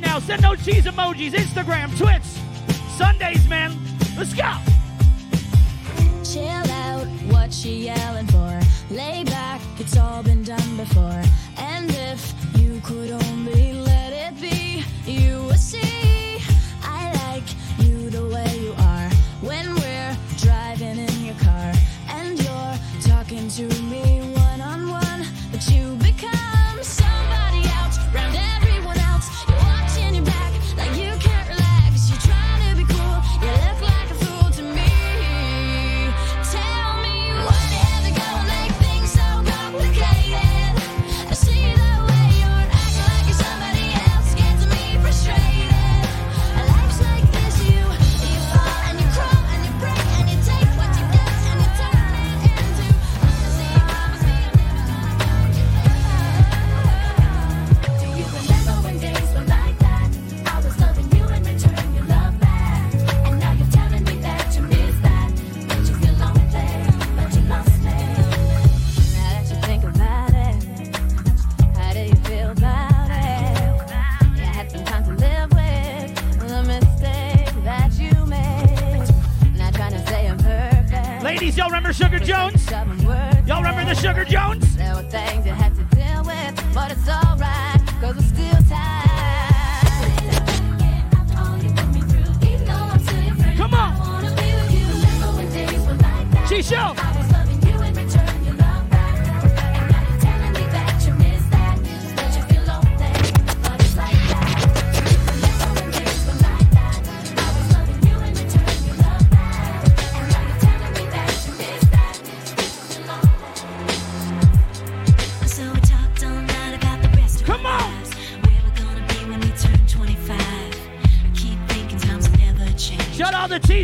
[0.00, 0.18] right now.
[0.18, 2.15] Send those cheese emojis, Instagram, Twitter.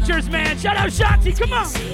[0.02, 0.58] features, man.
[0.58, 1.91] Shout out Shotzi, come on.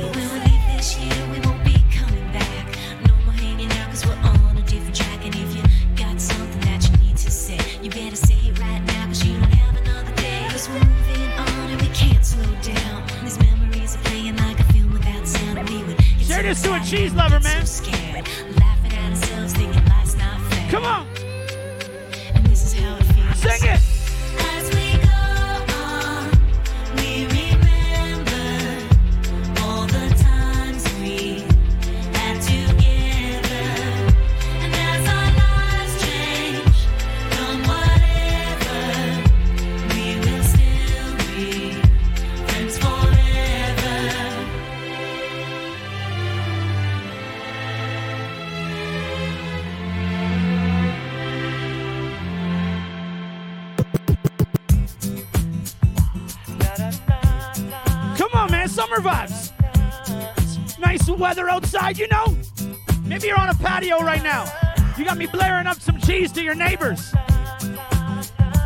[66.48, 67.12] your neighbors.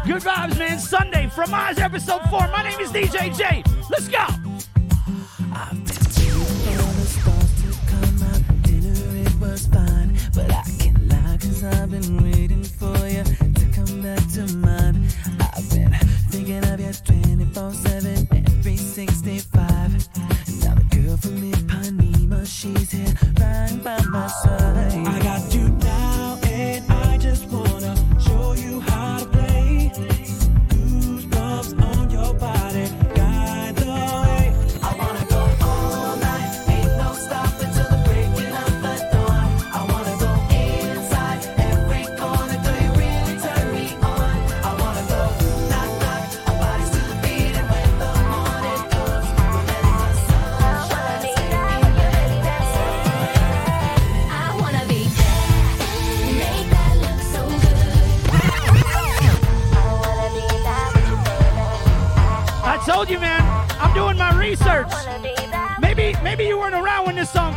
[0.06, 0.78] Good vibes, man.
[0.78, 2.46] Sunday, from Fromage episode 4.
[2.48, 3.61] My name is DJ J.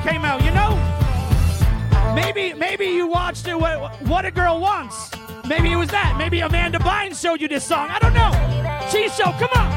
[0.05, 0.43] came out.
[0.43, 0.71] You know,
[2.13, 3.59] maybe maybe you watched it.
[3.59, 5.11] What, what a girl wants.
[5.47, 6.15] Maybe it was that.
[6.17, 7.89] Maybe Amanda Bynes showed you this song.
[7.89, 8.31] I don't know.
[8.91, 9.31] Cheese show.
[9.33, 9.74] Come on.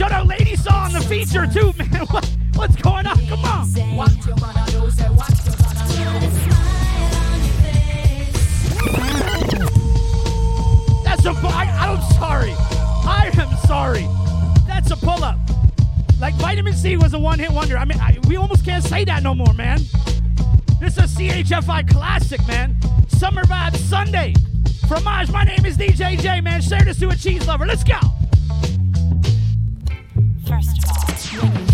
[0.00, 2.06] Shout out Lady Saw on the feature too, man.
[2.10, 3.18] What, what's going on?
[3.26, 3.70] Come on.
[3.70, 3.84] Do?
[11.04, 11.32] That's a.
[11.32, 12.54] I, I'm sorry.
[12.56, 14.08] I am sorry.
[14.66, 15.36] That's a pull up.
[16.18, 17.76] Like Vitamin C was a one hit wonder.
[17.76, 19.80] I mean, I, we almost can't say that no more, man.
[20.80, 22.74] This is a CHFI classic, man.
[23.08, 24.32] Summer Vibes Sunday.
[24.88, 26.62] Fromage, my name is DJ J, man.
[26.62, 27.66] Share this to a cheese lover.
[27.66, 27.98] Let's go.
[31.42, 31.69] When you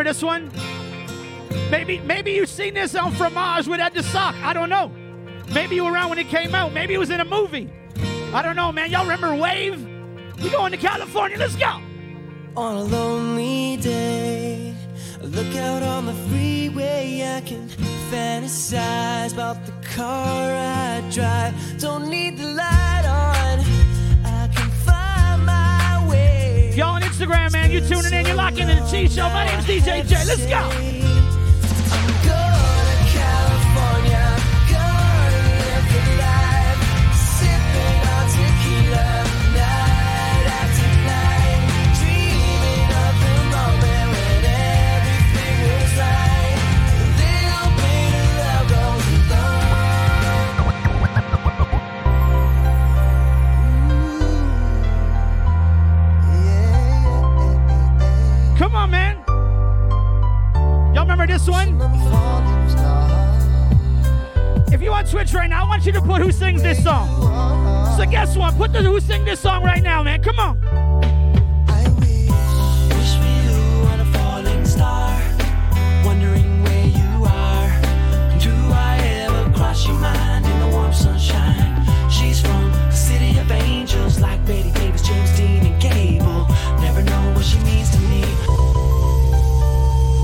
[0.00, 0.50] remember this one?
[1.70, 4.34] Maybe maybe you seen this on Fromage with Ed the Sock.
[4.36, 4.90] I don't know.
[5.52, 6.72] Maybe you were around when it came out.
[6.72, 7.70] Maybe it was in a movie.
[8.32, 8.90] I don't know, man.
[8.90, 9.84] Y'all remember Wave?
[10.42, 11.36] We going to California.
[11.38, 11.80] Let's go.
[12.56, 14.74] On a lonely day,
[15.20, 17.36] look out on the freeway.
[17.36, 17.68] I can
[18.10, 21.54] fantasize about the car I drive.
[21.78, 23.79] Don't need the light on.
[26.80, 27.70] Y'all on Instagram, man.
[27.70, 28.24] You're tuning in.
[28.24, 29.28] You're locking in the Cheese Show.
[29.28, 30.16] My name's DJ J.
[30.24, 31.19] Let's go.
[65.30, 67.06] You Twitch right now, I want you to put who sings this song.
[67.96, 68.56] So guess what?
[68.56, 70.20] Put the who sing this song right now, man.
[70.22, 70.58] Come on.
[71.68, 72.30] I wish
[72.96, 75.22] wish we knew on a falling star,
[76.04, 77.70] wondering where you are.
[78.40, 81.86] Do I ever cross your mind in the warm sunshine?
[82.10, 86.48] She's from the city of angels, like Bette Davis, James Dean, and Gable.
[86.80, 88.22] Never know what she means to me.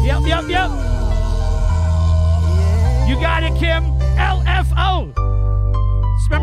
[0.05, 0.71] Yep, yep, yep.
[3.09, 3.86] You got it, Kim.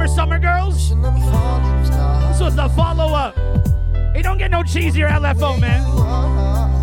[0.08, 0.90] Summer Girls?
[0.90, 3.38] This was the follow up.
[4.16, 5.84] It don't get no cheesier LFO, man.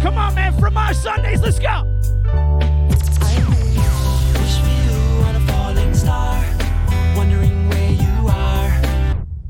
[0.03, 0.59] Come on, man.
[0.59, 1.87] From our Sundays, let's go.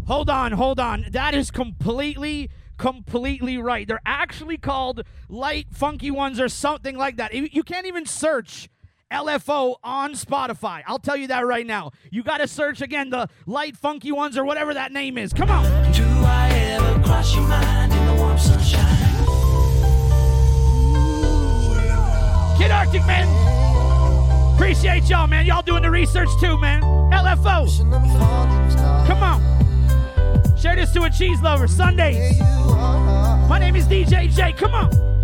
[0.07, 1.07] Hold on, hold on.
[1.13, 3.87] That is completely, completely right.
[3.87, 7.33] They're actually called light, funky ones or something like that.
[7.33, 8.69] You can't even search
[9.11, 10.83] LFO on Spotify.
[10.87, 11.91] I'll tell you that right now.
[12.11, 15.33] You got to search again the Lyte Funky Ones or whatever that name is.
[15.33, 15.65] Come on.
[15.93, 18.87] Do I ever cross your mind in the warm sunshine?
[22.57, 23.27] Kid Arctic, man.
[24.55, 25.47] Appreciate y'all, man.
[25.47, 26.83] Y'all doing the research too, man.
[26.83, 27.67] LFO.
[29.07, 29.41] Come on.
[30.57, 32.39] Share this to a cheese lover Sundays.
[32.39, 34.53] My name is DJ J.
[34.53, 35.20] Come on.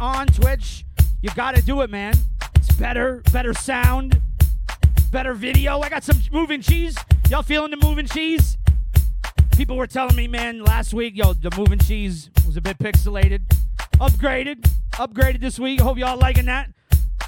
[0.00, 0.84] on Twitch,
[1.22, 2.14] you gotta do it, man.
[2.56, 4.20] It's better, better sound,
[5.12, 5.80] better video.
[5.80, 6.96] I got some moving cheese.
[7.28, 8.56] Y'all feeling the moving cheese?
[9.56, 13.42] People were telling me, man, last week, yo, the moving cheese was a bit pixelated.
[13.98, 15.80] Upgraded, upgraded this week.
[15.80, 16.70] Hope y'all liking that.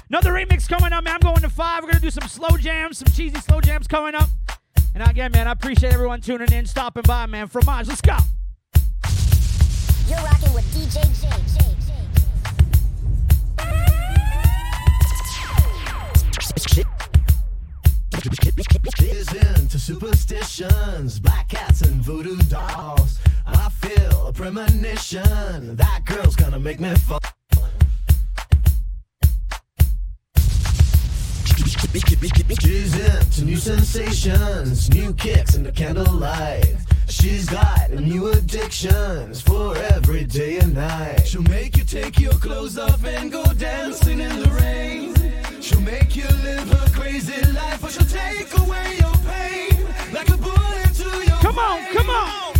[0.09, 1.15] Another remix coming up, man.
[1.15, 1.83] I'm going to five.
[1.83, 4.29] We're gonna do some slow jams, some cheesy slow jams coming up.
[4.95, 7.47] And again, man, I appreciate everyone tuning in, stopping by, man.
[7.47, 8.17] from Fromage, let's go.
[10.07, 11.52] You're rocking with DJ James.
[18.25, 23.19] is into superstitions, black cats and voodoo dolls.
[23.45, 27.19] I feel a premonition that girl's gonna make me fall.
[32.61, 36.75] She's into new sensations, new kicks in the candlelight.
[37.07, 41.27] She's got new addictions for every day and night.
[41.27, 45.13] She'll make you take your clothes off and go dancing in the rain.
[45.61, 51.03] She'll make you live a crazy life take away your pain like a bullet to
[51.03, 52.52] your Come on, come on.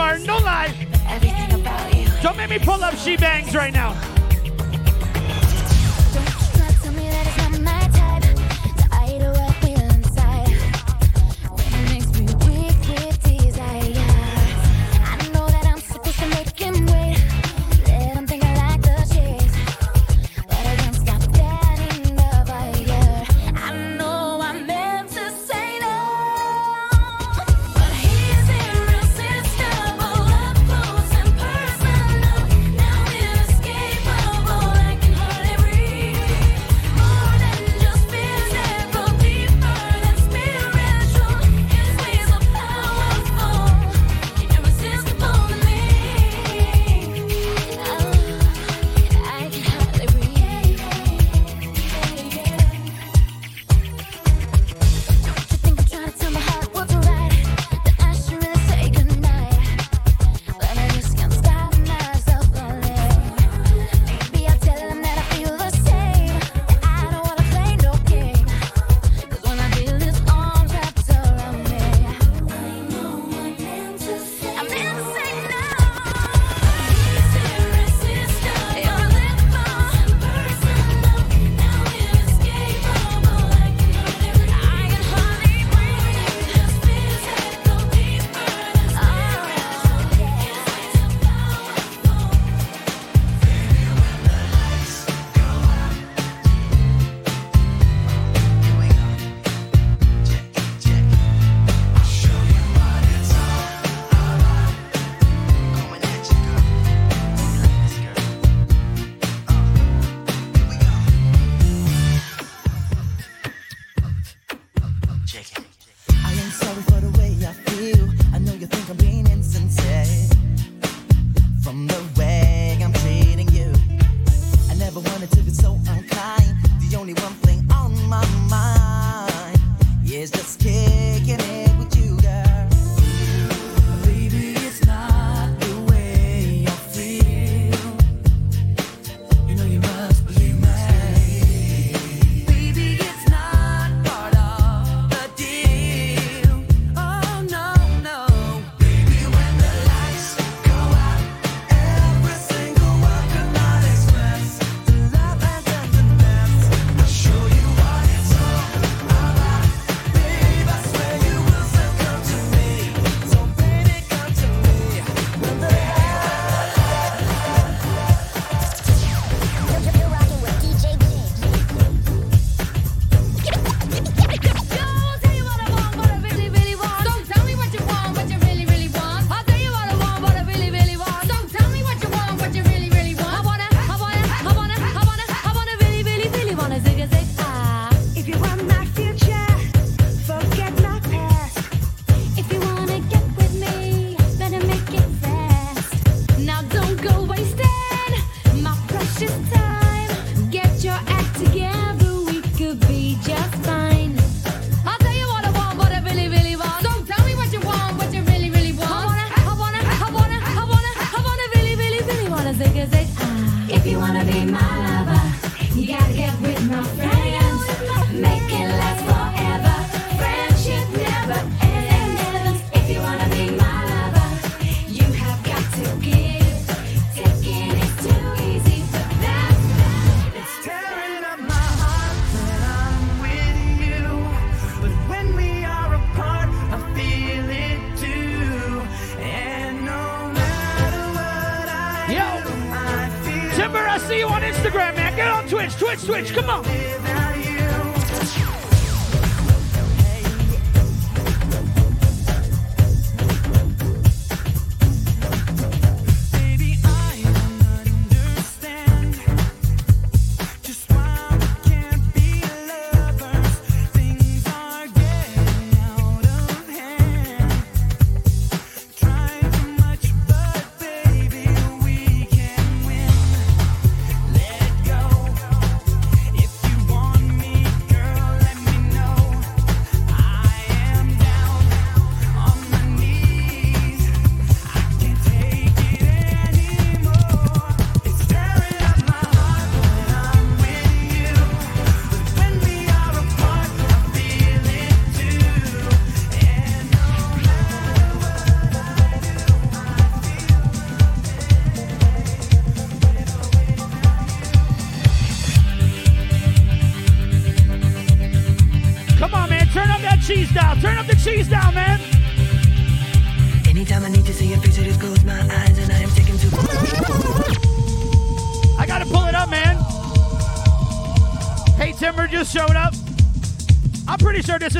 [0.00, 0.74] No lie.
[1.10, 2.08] Everything about you.
[2.22, 4.09] Don't make me pull up she bangs right now.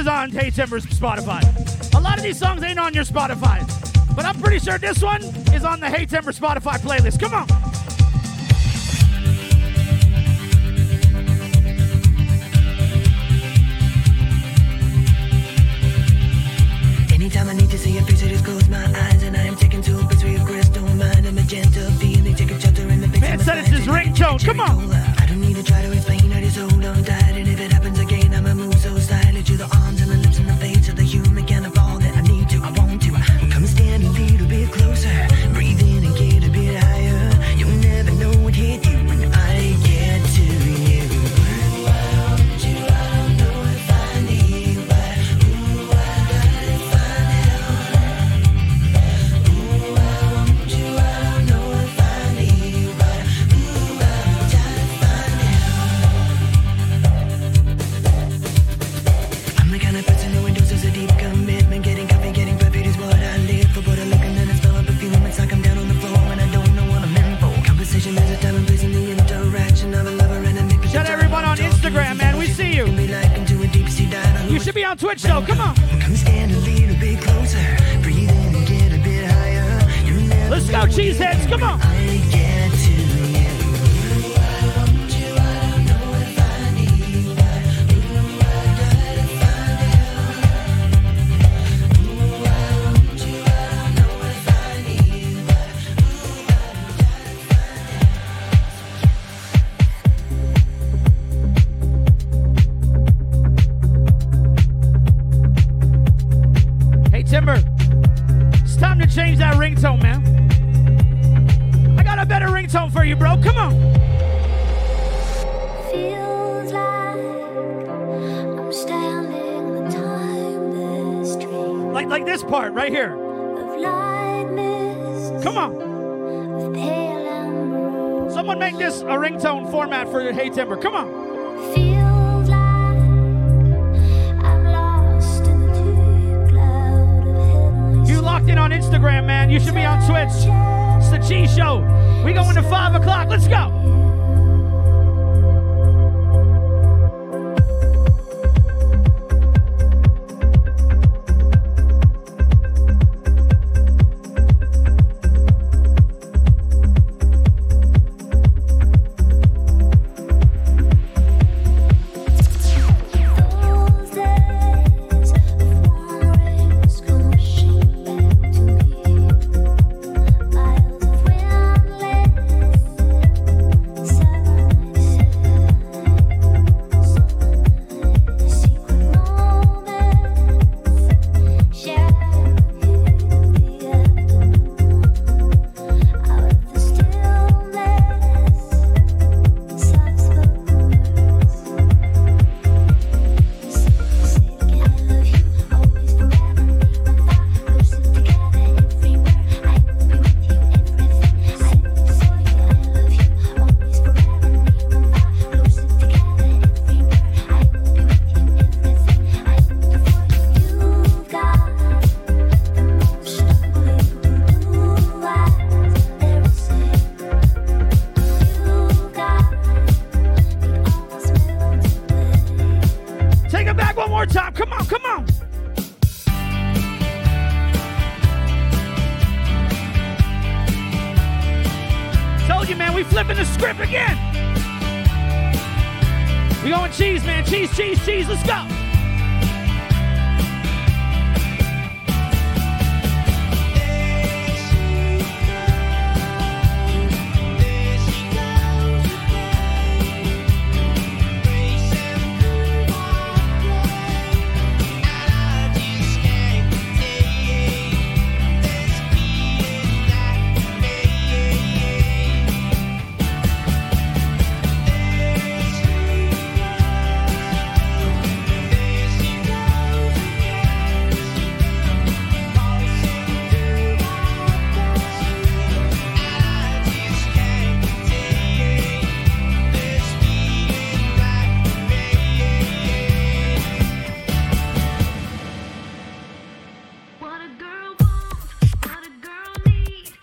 [0.01, 1.43] is on Tay Timber's Spotify.
[1.95, 3.61] A lot of these songs ain't on your Spotify,
[4.17, 5.23] but I'm pretty sure this one
[5.53, 7.21] is on the Hey Timber Spotify playlist.
[7.21, 7.60] Come on.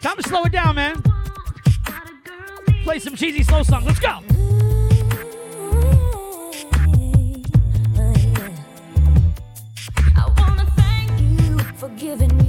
[0.07, 1.03] Time to slow it down, man.
[2.83, 3.85] Play some cheesy slow songs.
[3.85, 4.21] Let's go.
[4.31, 4.87] Ooh,
[11.97, 12.46] yeah.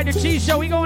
[0.00, 0.56] Rider Cheese Show.
[0.56, 0.79] We go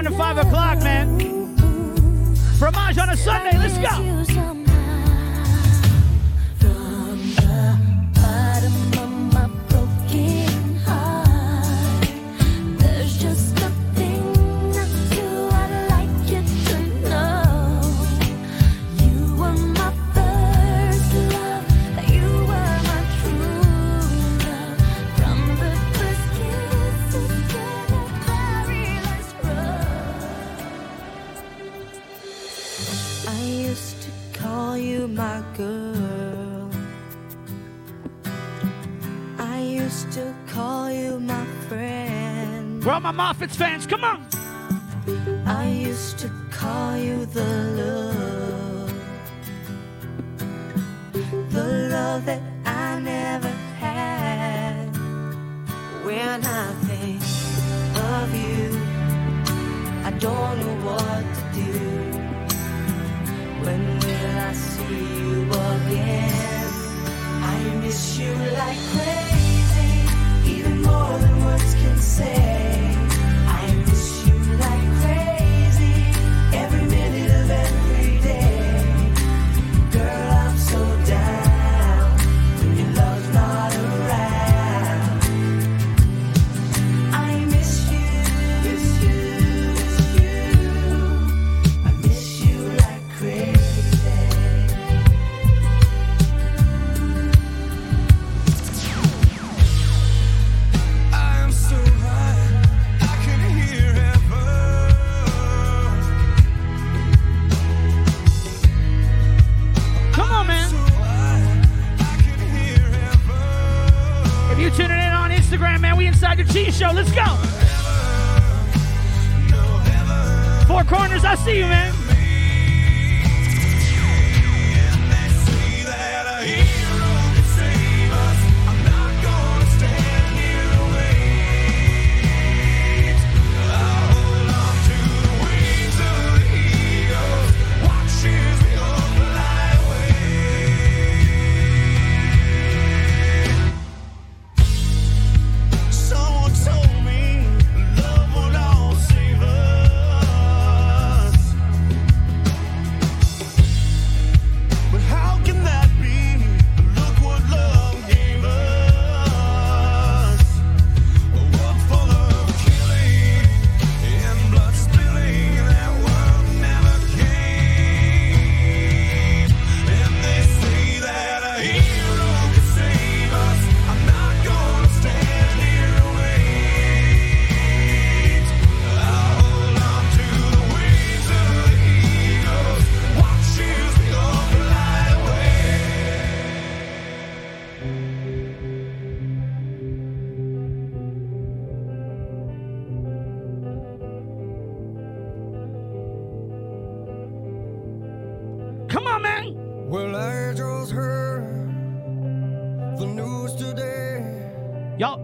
[43.15, 43.87] Moffitt's fans.
[43.87, 44.24] Come on.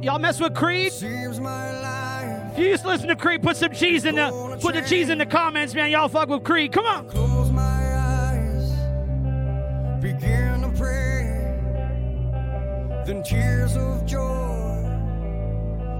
[0.01, 0.91] Y'all mess with Creed?
[0.93, 1.03] If
[2.57, 5.19] you used to listen to Creed, put some cheese in the put the cheese in
[5.19, 5.91] the comments, man.
[5.91, 6.71] Y'all fuck with Creed.
[6.71, 7.07] Come on.
[7.07, 8.71] Close my eyes,
[10.01, 11.27] begin to pray.
[13.05, 14.81] Then tears of joy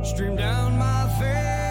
[0.03, 1.70] stream down my face.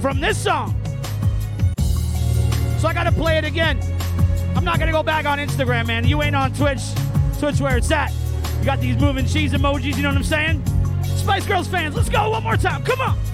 [0.00, 0.74] from this song.
[2.78, 3.78] So I got to play it again.
[4.56, 6.06] I'm not going to go back on Instagram, man.
[6.06, 6.80] You ain't on Twitch.
[7.38, 8.12] Twitch where it's at.
[8.58, 10.62] You got these moving cheese emojis, you know what I'm saying?
[11.16, 12.82] Spice Girls fans, let's go one more time.
[12.84, 13.29] Come on.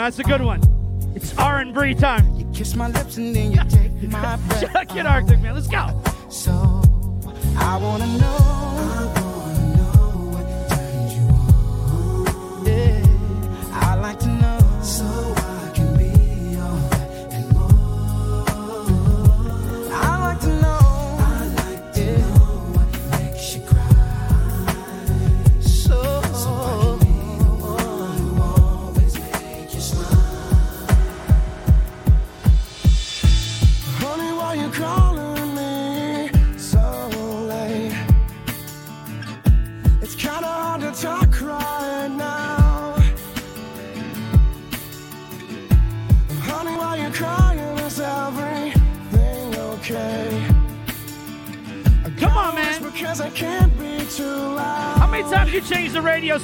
[0.00, 0.06] man.
[0.06, 0.60] That's a good one.
[1.14, 2.34] It's R&B time.
[2.36, 4.96] You kiss my lips and then you take my breath.
[4.96, 5.54] it Arctic, man.
[5.54, 6.02] Let's go.
[6.30, 6.52] So
[7.58, 8.69] I want to know.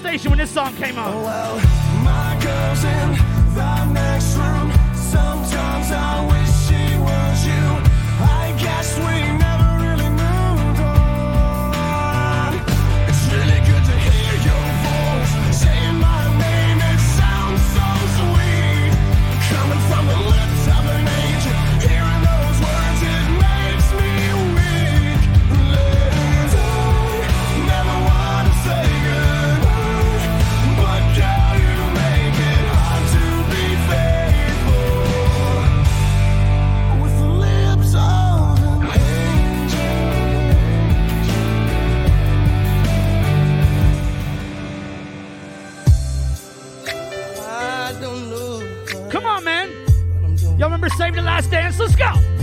[0.07, 1.13] station when this song came on.
[1.13, 1.66] Oh, well.
[49.11, 49.71] Come on, man.
[50.59, 51.79] Y'all remember Save the Last Dance?
[51.79, 52.36] Let's go.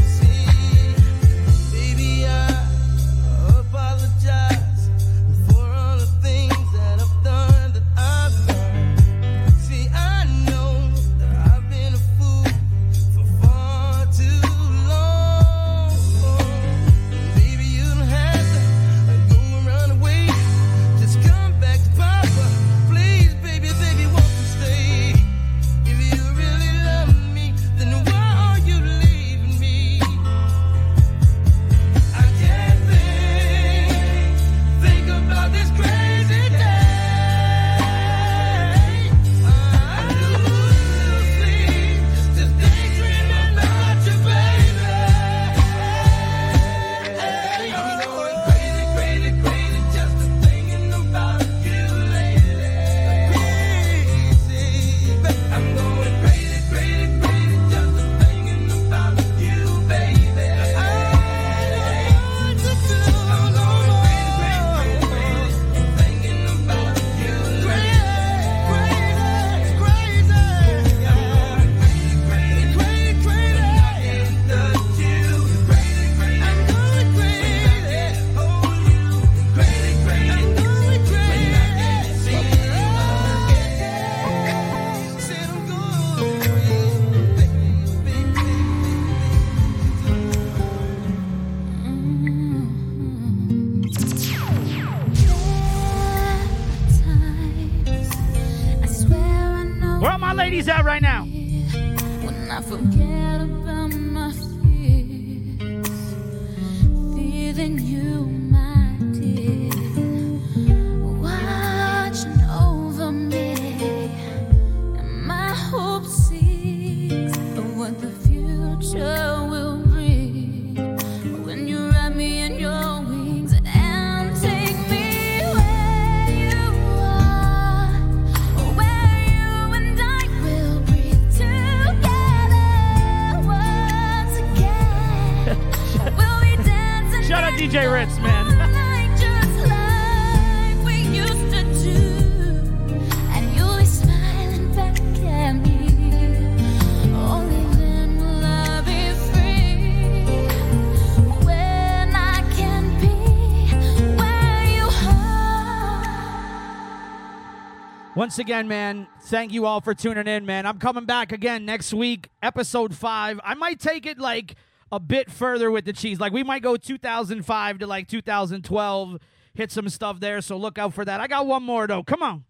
[158.33, 160.65] once again, man, thank you all for tuning in, man.
[160.65, 163.39] I'm coming back again next week, episode five.
[163.43, 164.55] I might take it like
[164.91, 166.19] a bit further with the cheese.
[166.19, 169.19] Like we might go 2005 to like 2012,
[169.53, 170.41] hit some stuff there.
[170.41, 171.21] So look out for that.
[171.21, 172.01] I got one more though.
[172.01, 172.43] Come on.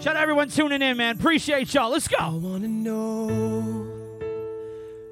[0.00, 1.16] Shout out everyone tuning in, man.
[1.16, 1.90] Appreciate y'all.
[1.90, 2.16] Let's go.
[2.18, 3.86] I wanna know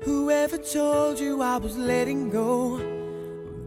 [0.03, 2.96] whoever told you I was letting go.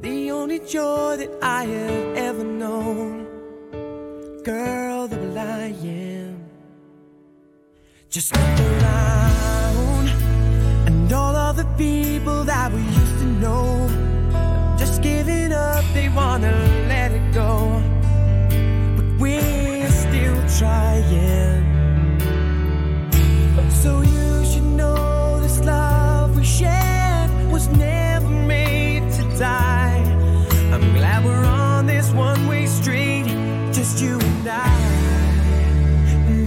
[0.02, 3.28] The only joy that I have ever known,
[4.44, 6.46] girl, the I am.
[8.10, 10.08] Just look around,
[10.88, 13.90] and all of the people that we used to know,
[14.78, 16.54] just giving up, they wanna
[16.88, 17.82] let it go.
[18.96, 21.66] But we're still trying.
[23.70, 26.89] So you should know this love we share.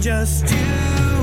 [0.03, 1.22] Just you.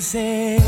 [0.00, 0.59] say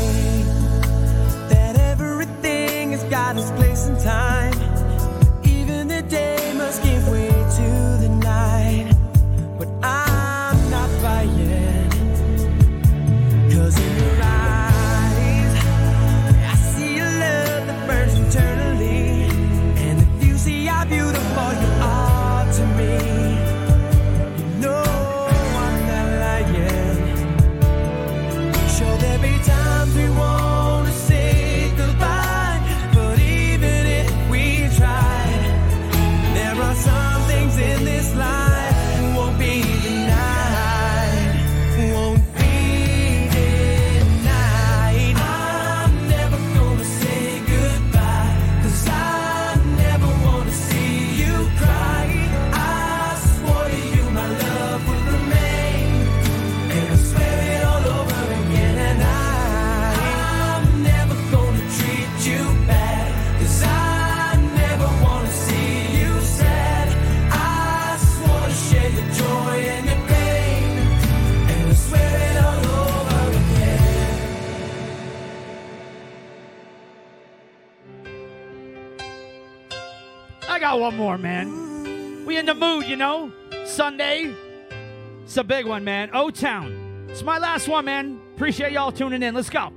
[85.43, 86.09] a big one, man.
[86.13, 87.05] O Town.
[87.09, 88.21] It's my last one, man.
[88.35, 89.35] Appreciate y'all tuning in.
[89.35, 89.73] Let's go.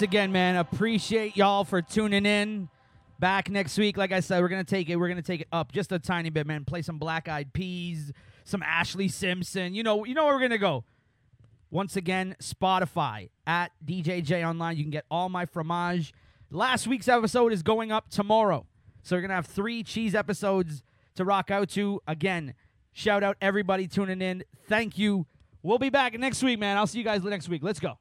[0.00, 2.70] once again, man, appreciate y'all for tuning in.
[3.18, 4.96] Back next week, like I said, we're gonna take it.
[4.96, 6.64] We're gonna take it up just a tiny bit, man.
[6.64, 8.10] Play some Black Eyed Peas,
[8.44, 9.74] some Ashlee Simpson.
[9.74, 10.84] You know, you know where we're gonna go.
[11.70, 14.74] Once again, Spotify at DJJ Online.
[14.74, 16.14] You can get all my fromage.
[16.50, 18.64] Last week's episode is going up tomorrow,
[19.02, 20.82] so we're gonna have three cheese episodes
[21.16, 22.00] to rock out to.
[22.08, 22.54] Again,
[22.94, 24.44] shout out everybody tuning in.
[24.66, 25.26] Thank you.
[25.62, 26.78] We'll be back next week, man.
[26.78, 27.62] I'll see you guys next week.
[27.62, 27.99] Let's go.